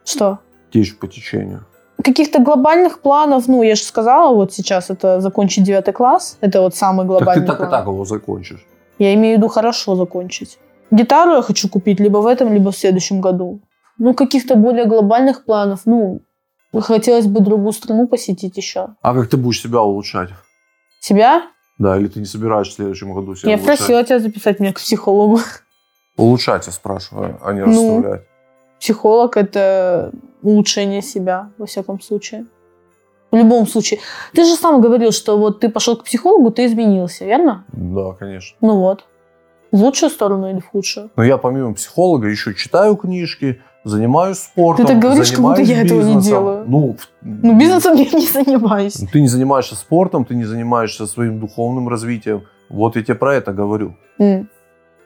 Что? 0.05 0.39
Течь 0.73 0.99
по 0.99 1.07
течению. 1.07 1.65
Каких-то 2.07 2.39
глобальных 2.39 3.01
планов, 3.01 3.49
ну, 3.49 3.63
я 3.63 3.75
же 3.75 3.83
сказала, 3.83 4.33
вот 4.33 4.53
сейчас 4.53 4.91
это 4.91 5.21
закончить 5.21 5.65
девятый 5.65 5.93
класс, 5.93 6.39
это 6.41 6.61
вот 6.61 6.77
самый 6.77 7.05
глобальный 7.05 7.45
Так 7.45 7.45
ты 7.45 7.47
так 7.47 7.57
план. 7.59 7.69
и 7.69 7.73
так 7.73 7.87
его 7.87 8.05
закончишь. 8.05 8.65
Я 9.01 9.13
имею 9.15 9.35
в 9.35 9.39
виду 9.39 9.49
хорошо 9.49 9.97
закончить. 9.97 10.59
Гитару 10.93 11.33
я 11.33 11.43
хочу 11.43 11.69
купить 11.69 11.99
либо 11.99 12.19
в 12.19 12.27
этом, 12.27 12.53
либо 12.53 12.71
в 12.71 12.77
следующем 12.77 13.21
году. 13.21 13.61
Ну, 13.99 14.15
каких-то 14.15 14.55
более 14.55 14.85
глобальных 14.85 15.45
планов, 15.45 15.81
ну, 15.85 16.21
хотелось 16.81 17.27
бы 17.27 17.41
другую 17.41 17.73
страну 17.73 18.07
посетить 18.07 18.57
еще. 18.57 18.91
А 19.03 19.13
как 19.13 19.29
ты 19.29 19.37
будешь 19.37 19.61
себя 19.61 19.81
улучшать? 19.83 20.31
Себя? 21.01 21.43
Да, 21.79 21.99
или 21.99 22.07
ты 22.07 22.21
не 22.21 22.27
собираешься 22.27 22.73
в 22.73 22.77
следующем 22.77 23.15
году 23.15 23.35
себя 23.35 23.51
Я 23.51 23.57
улучшать? 23.57 23.79
просила 23.79 24.05
тебя 24.05 24.21
записать 24.21 24.61
меня 24.61 24.73
к 24.73 24.77
психологу. 24.77 25.41
Улучшать, 26.17 26.67
я 26.67 26.73
спрашиваю, 26.73 27.41
а 27.43 27.53
не 27.53 27.65
ну, 27.65 27.97
расставлять. 27.97 28.23
Психолог– 28.79 29.37
это 29.39 30.13
улучшение 30.43 31.03
себя, 31.03 31.51
во 31.59 31.67
всяком 31.67 32.01
случае. 32.01 32.47
В 33.31 33.37
любом 33.37 33.67
случае. 33.67 34.01
Ты 34.33 34.45
же 34.45 34.55
сам 34.55 34.81
говорил, 34.81 35.13
что 35.13 35.37
вот 35.37 35.61
ты 35.61 35.69
пошел 35.69 35.97
к 35.97 36.05
психологу, 36.05 36.51
ты 36.51 36.67
изменился, 36.67 37.25
верно? 37.25 37.65
Да, 37.73 38.13
конечно. 38.13 38.57
Ну 38.61 38.79
вот. 38.79 39.05
В 39.73 39.83
лучшую 39.83 40.11
сторону 40.11 40.49
или 40.49 40.61
в 40.61 40.67
худшую? 40.67 41.11
Но 41.17 41.25
я 41.25 41.37
помимо 41.39 41.75
психолога 41.75 42.29
еще 42.29 42.55
читаю 42.55 42.97
книжки, 42.97 43.61
занимаюсь 43.85 44.39
спортом. 44.39 44.87
Ты 44.87 44.93
так 44.93 45.03
говоришь, 45.03 45.31
как 45.31 45.41
будто 45.41 45.63
я 45.63 45.83
бизнесом. 45.83 45.99
этого 45.99 46.15
не 46.15 46.23
делаю. 46.23 46.65
Ну, 46.67 46.97
ну, 47.23 47.59
бизнесом 47.59 47.95
я 47.97 48.05
не 48.05 48.27
занимаюсь. 48.27 48.95
Ты 49.13 49.21
не 49.21 49.29
занимаешься 49.29 49.75
спортом, 49.75 50.25
ты 50.25 50.35
не 50.35 50.45
занимаешься 50.45 51.07
своим 51.07 51.41
духовным 51.41 51.89
развитием. 51.89 52.45
Вот 52.69 52.97
я 52.97 53.03
тебе 53.03 53.15
про 53.15 53.35
это 53.35 53.53
говорю. 53.53 53.97
Mm. 54.19 54.47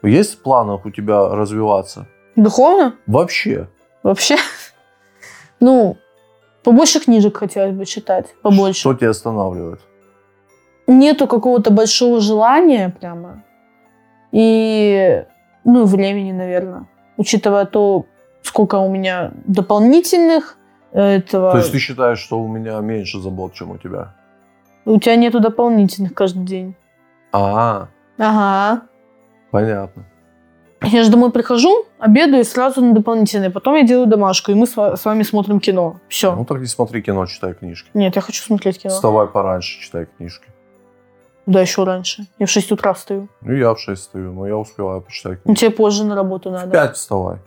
Есть 0.02 0.34
в 0.34 0.42
планах 0.42 0.86
у 0.86 0.90
тебя 0.90 1.28
развиваться? 1.28 2.06
Духовно? 2.36 2.94
Вообще. 3.06 3.68
Вообще? 4.02 4.36
Ну, 5.60 5.96
побольше 6.64 7.00
книжек 7.00 7.36
хотелось 7.36 7.74
бы 7.74 7.84
читать, 7.84 8.34
побольше. 8.42 8.80
Что 8.80 8.94
тебя 8.94 9.10
останавливает? 9.10 9.80
Нету 10.86 11.26
какого-то 11.26 11.70
большого 11.70 12.20
желания 12.20 12.94
прямо. 13.00 13.44
И, 14.32 15.24
ну, 15.64 15.84
времени, 15.84 16.32
наверное. 16.32 16.88
Учитывая 17.16 17.66
то, 17.66 18.06
сколько 18.42 18.76
у 18.76 18.90
меня 18.90 19.32
дополнительных 19.46 20.56
этого... 20.92 21.52
То 21.52 21.58
есть 21.58 21.72
ты 21.72 21.78
считаешь, 21.78 22.18
что 22.18 22.40
у 22.40 22.48
меня 22.48 22.80
меньше 22.80 23.20
забот, 23.20 23.52
чем 23.54 23.70
у 23.70 23.78
тебя? 23.78 24.14
У 24.84 24.98
тебя 24.98 25.16
нету 25.16 25.40
дополнительных 25.40 26.14
каждый 26.14 26.44
день. 26.44 26.74
А, 27.32 27.88
Ага. 28.18 28.82
понятно. 29.50 30.04
Я 30.82 31.04
же 31.04 31.10
домой 31.10 31.30
прихожу, 31.30 31.86
обедаю 31.98 32.42
и 32.42 32.44
сразу 32.44 32.80
на 32.80 32.94
дополнительные. 32.94 33.50
Потом 33.50 33.76
я 33.76 33.82
делаю 33.82 34.06
домашку, 34.06 34.50
и 34.50 34.54
мы 34.54 34.66
с 34.66 35.04
вами 35.04 35.22
смотрим 35.22 35.60
кино. 35.60 36.00
Все. 36.08 36.34
Ну 36.34 36.44
так 36.44 36.60
не 36.60 36.66
смотри 36.66 37.02
кино, 37.02 37.26
читай 37.26 37.54
книжки. 37.54 37.90
Нет, 37.94 38.16
я 38.16 38.22
хочу 38.22 38.42
смотреть 38.42 38.78
кино. 38.78 38.94
Вставай 38.94 39.26
пораньше, 39.26 39.80
читай 39.80 40.06
книжки. 40.16 40.46
Да, 41.46 41.60
еще 41.60 41.84
раньше. 41.84 42.26
Я 42.38 42.46
в 42.46 42.50
6 42.50 42.72
утра 42.72 42.92
встаю. 42.92 43.28
Ну, 43.40 43.52
я 43.52 43.74
в 43.74 43.80
6 43.80 44.00
встаю, 44.00 44.32
но 44.32 44.46
я 44.46 44.56
успеваю 44.56 45.02
почитать 45.02 45.42
книжки. 45.42 45.48
Ну, 45.48 45.54
тебе 45.54 45.70
позже 45.70 46.04
на 46.04 46.14
работу 46.14 46.50
надо. 46.50 46.68
В 46.68 46.72
5 46.72 46.96
вставай. 46.96 47.38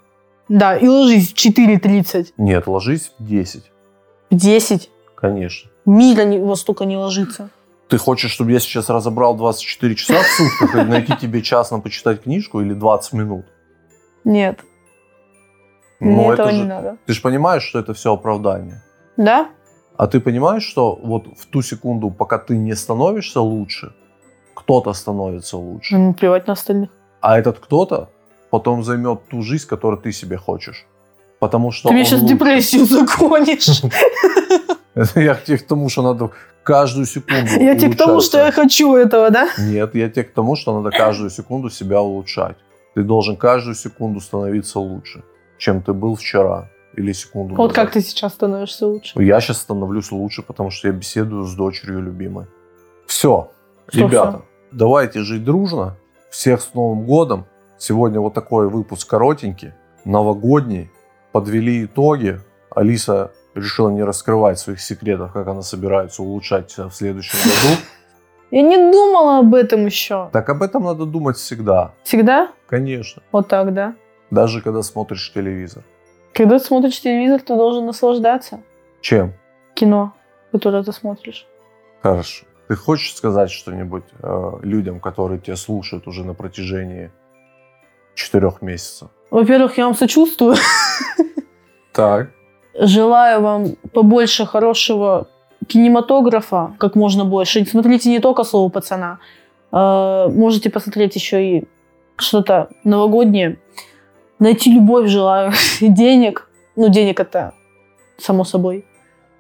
Да, 0.50 0.76
и 0.76 0.88
ложись 0.88 1.32
в 1.32 1.36
4.30. 1.36 2.34
Нет, 2.38 2.68
ложись 2.68 3.14
в 3.18 3.26
10. 3.26 3.72
В 4.30 4.36
10? 4.36 4.90
Конечно. 5.16 5.72
Мира 5.86 6.24
не, 6.24 6.40
во 6.40 6.56
столько 6.56 6.86
не 6.86 6.98
ложится. 6.98 7.50
Ты 7.90 7.98
хочешь, 7.98 8.32
чтобы 8.32 8.52
я 8.52 8.60
сейчас 8.60 8.90
разобрал 8.90 9.36
24 9.36 9.96
часа 9.96 10.22
в 10.22 10.26
сутках 10.28 10.76
и 10.76 10.84
найти 10.90 11.16
тебе 11.18 11.42
час 11.42 11.72
на 11.72 11.80
почитать 11.80 12.24
книжку 12.24 12.62
или 12.62 12.74
20 12.74 13.14
минут? 13.14 13.46
Нет. 14.24 14.60
Но 16.00 16.08
Мне 16.10 16.34
этого 16.34 16.52
же, 16.52 16.58
не 16.58 16.64
надо. 16.64 16.98
Ты 17.06 17.14
же 17.14 17.22
понимаешь, 17.22 17.64
что 17.64 17.80
это 17.80 17.94
все 17.94 18.14
оправдание. 18.14 18.82
Да? 19.18 19.50
А 19.96 20.08
ты 20.08 20.20
понимаешь, 20.20 20.64
что 20.64 20.96
вот 21.04 21.28
в 21.38 21.46
ту 21.46 21.62
секунду, 21.62 22.10
пока 22.10 22.40
ты 22.40 22.58
не 22.58 22.74
становишься 22.76 23.42
лучше, 23.42 23.94
кто-то 24.56 24.94
становится 24.94 25.58
лучше. 25.58 25.98
Ну, 25.98 26.14
плевать 26.14 26.48
на 26.48 26.54
остальных. 26.54 26.90
А 27.22 27.38
этот 27.38 27.60
кто-то 27.60 28.10
потом 28.50 28.84
займет 28.84 29.28
ту 29.30 29.42
жизнь, 29.44 29.68
которую 29.68 30.02
ты 30.02 30.12
себе 30.12 30.38
хочешь. 30.38 30.86
Потому 31.40 31.72
что 31.72 31.90
Ты 31.90 31.96
мне 31.96 32.06
сейчас 32.06 32.22
лучше. 32.22 32.34
депрессию 32.34 32.86
законишь. 32.90 33.82
Я 35.16 35.36
тебе 35.36 35.58
к 35.58 35.68
тому, 35.68 35.90
что 35.90 36.02
надо 36.02 36.32
каждую 36.64 37.06
секунду 37.06 37.52
Я 37.60 37.76
тебе 37.76 37.94
к 37.94 37.98
тому, 37.98 38.22
что 38.22 38.38
я 38.40 38.52
хочу 38.52 38.96
этого, 38.96 39.30
да? 39.30 39.50
Нет, 39.58 39.96
я 39.96 40.10
тебе 40.10 40.24
к 40.24 40.34
тому, 40.34 40.56
что 40.56 40.82
надо 40.82 40.96
каждую 40.98 41.30
секунду 41.30 41.70
себя 41.70 42.02
улучшать. 42.02 42.56
Ты 42.96 43.04
должен 43.04 43.36
каждую 43.36 43.76
секунду 43.76 44.20
становиться 44.20 44.80
лучше, 44.80 45.24
чем 45.58 45.82
ты 45.82 45.94
был 45.94 46.16
вчера 46.16 46.70
или 46.96 47.12
секунду 47.12 47.56
Вот 47.56 47.70
назад. 47.70 47.76
как 47.76 47.94
ты 47.94 48.02
сейчас 48.02 48.34
становишься 48.34 48.88
лучше? 48.88 49.22
Я 49.22 49.42
сейчас 49.42 49.58
становлюсь 49.58 50.12
лучше, 50.12 50.42
потому 50.44 50.70
что 50.70 50.88
я 50.88 50.94
беседую 50.94 51.44
с 51.46 51.56
дочерью 51.56 52.02
любимой. 52.02 52.46
Все, 53.08 53.52
Что 53.90 54.00
ребята, 54.00 54.42
давайте 54.72 55.22
жить 55.22 55.44
дружно. 55.44 55.98
Всех 56.30 56.62
с 56.62 56.74
Новым 56.74 57.06
годом. 57.06 57.46
Сегодня 57.78 58.20
вот 58.20 58.34
такой 58.34 58.70
выпуск 58.70 59.10
коротенький, 59.10 59.74
новогодний. 60.06 60.90
Подвели 61.32 61.86
итоги. 61.86 62.40
Алиса 62.70 63.32
решила 63.56 63.90
не 63.90 64.04
раскрывать 64.04 64.60
своих 64.60 64.82
секретов, 64.82 65.34
как 65.34 65.48
она 65.48 65.62
собирается 65.62 66.24
улучшать 66.24 66.72
себя 66.72 66.88
в 66.88 66.96
следующем 66.96 67.38
году. 67.40 67.82
Я 68.52 68.62
не 68.62 68.78
думала 68.92 69.40
об 69.40 69.56
этом 69.56 69.86
еще. 69.86 70.30
Так 70.32 70.50
об 70.50 70.62
этом 70.62 70.84
надо 70.84 71.06
думать 71.06 71.38
всегда. 71.38 71.94
Всегда? 72.04 72.52
Конечно. 72.68 73.24
Вот 73.32 73.48
так, 73.48 73.74
да? 73.74 73.96
Даже 74.30 74.62
когда 74.62 74.84
смотришь 74.84 75.32
телевизор. 75.34 75.84
Когда 76.34 76.60
ты 76.60 76.66
смотришь 76.66 77.00
телевизор, 77.02 77.42
ты 77.42 77.56
должен 77.56 77.86
наслаждаться 77.86 78.62
Чем? 79.02 79.34
кино, 79.76 80.14
которое 80.52 80.84
ты 80.84 80.92
смотришь. 80.92 81.48
Хорошо. 82.02 82.46
Ты 82.68 82.76
хочешь 82.76 83.16
сказать 83.16 83.52
что-нибудь 83.52 84.04
э, 84.22 84.52
людям, 84.62 85.00
которые 85.00 85.40
тебя 85.40 85.56
слушают 85.56 86.08
уже 86.08 86.24
на 86.24 86.34
протяжении 86.34 87.12
четырех 88.16 88.62
месяцев? 88.62 89.10
Во-первых, 89.32 89.78
я 89.78 89.86
вам 89.86 89.96
сочувствую. 89.96 90.56
Так. 91.92 92.30
Желаю 92.76 93.42
вам 93.42 93.66
побольше 93.94 94.46
хорошего 94.46 95.28
кинематографа, 95.68 96.74
как 96.80 96.96
можно 96.96 97.26
больше. 97.26 97.66
Смотрите 97.66 98.10
не 98.10 98.20
только 98.20 98.44
«Слово 98.44 98.70
пацана». 98.70 99.20
Э, 99.72 100.28
Можете 100.30 100.70
посмотреть 100.70 101.16
еще 101.16 101.58
и 101.58 101.68
что-то 102.18 102.70
новогоднее. 102.84 103.58
Найти 104.40 104.74
любовь 104.74 105.08
желаю. 105.08 105.52
И 105.82 105.88
денег. 105.88 106.50
Ну, 106.76 106.90
денег 106.90 107.20
это 107.20 107.54
само 108.18 108.44
собой. 108.44 108.86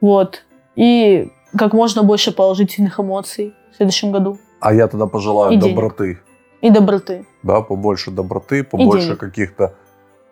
Вот. 0.01 0.45
И 0.75 1.29
как 1.57 1.73
можно 1.73 2.03
больше 2.03 2.31
положительных 2.31 2.99
эмоций 2.99 3.53
в 3.71 3.75
следующем 3.77 4.11
году. 4.11 4.37
А 4.59 4.73
я 4.73 4.87
тогда 4.87 5.07
пожелаю 5.07 5.53
И 5.53 5.57
денег. 5.57 5.75
доброты. 5.75 6.19
И 6.61 6.69
доброты. 6.69 7.25
Да, 7.43 7.61
побольше 7.61 8.11
доброты, 8.11 8.63
побольше 8.63 9.07
денег. 9.07 9.19
каких-то 9.19 9.73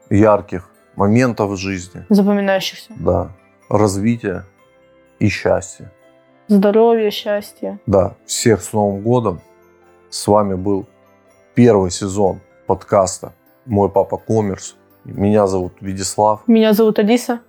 ярких 0.09 0.70
моментов 0.95 1.51
в 1.51 1.57
жизни. 1.57 2.05
Запоминающихся. 2.09 2.93
Да. 2.97 3.31
Развития 3.69 4.45
и 5.19 5.29
счастья. 5.29 5.91
Здоровья, 6.47 7.11
счастья. 7.11 7.79
Да. 7.85 8.15
Всех 8.25 8.61
с 8.61 8.73
Новым 8.73 9.01
годом. 9.01 9.41
С 10.09 10.27
вами 10.27 10.55
был 10.55 10.87
первый 11.55 11.91
сезон 11.91 12.41
подкаста 12.67 13.33
«Мой 13.65 13.89
папа 13.89 14.17
Коммерс». 14.17 14.75
Меня 15.05 15.47
зовут 15.47 15.73
Вячеслав. 15.81 16.41
Меня 16.47 16.73
зовут 16.73 16.99
Алиса. 16.99 17.39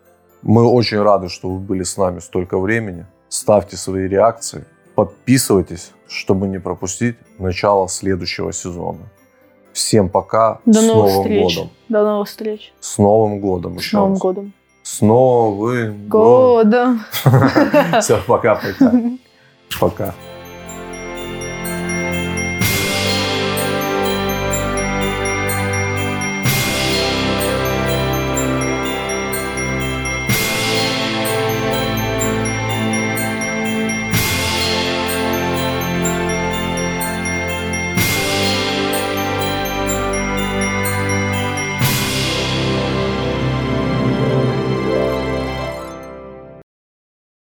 Мы 0.43 0.65
очень 0.65 1.01
рады, 1.01 1.29
что 1.29 1.51
вы 1.51 1.59
были 1.59 1.83
с 1.83 1.97
нами 1.97 2.21
столько 2.21 2.59
времени. 2.59 3.07
Ставьте 3.29 3.77
свои 3.77 4.09
реакции, 4.09 4.65
подписывайтесь, 4.95 5.93
чтобы 6.09 6.49
не 6.49 6.59
пропустить 6.59 7.17
начало 7.39 7.89
следующего 7.89 8.53
сезона. 8.53 9.09
Всем 9.73 10.09
пока. 10.09 10.61
До 10.67 10.81
с 10.81 10.87
новых 10.87 11.11
Новым 11.13 11.23
встреч. 11.23 11.57
годом. 11.57 11.71
До 11.89 12.05
новых 12.05 12.29
встреч. 12.29 12.73
С 12.81 12.99
Новым 12.99 13.41
годом 13.41 13.79
С 13.79 13.83
еще 13.83 13.97
Новым 13.97 14.13
раз. 14.13 14.21
годом. 14.21 14.53
С 14.83 15.01
Новым 15.01 16.09
годом. 16.09 16.09
Года. 16.09 16.97
Все, 18.01 18.19
пока-пока. 18.27 18.93
Пока. 19.81 20.15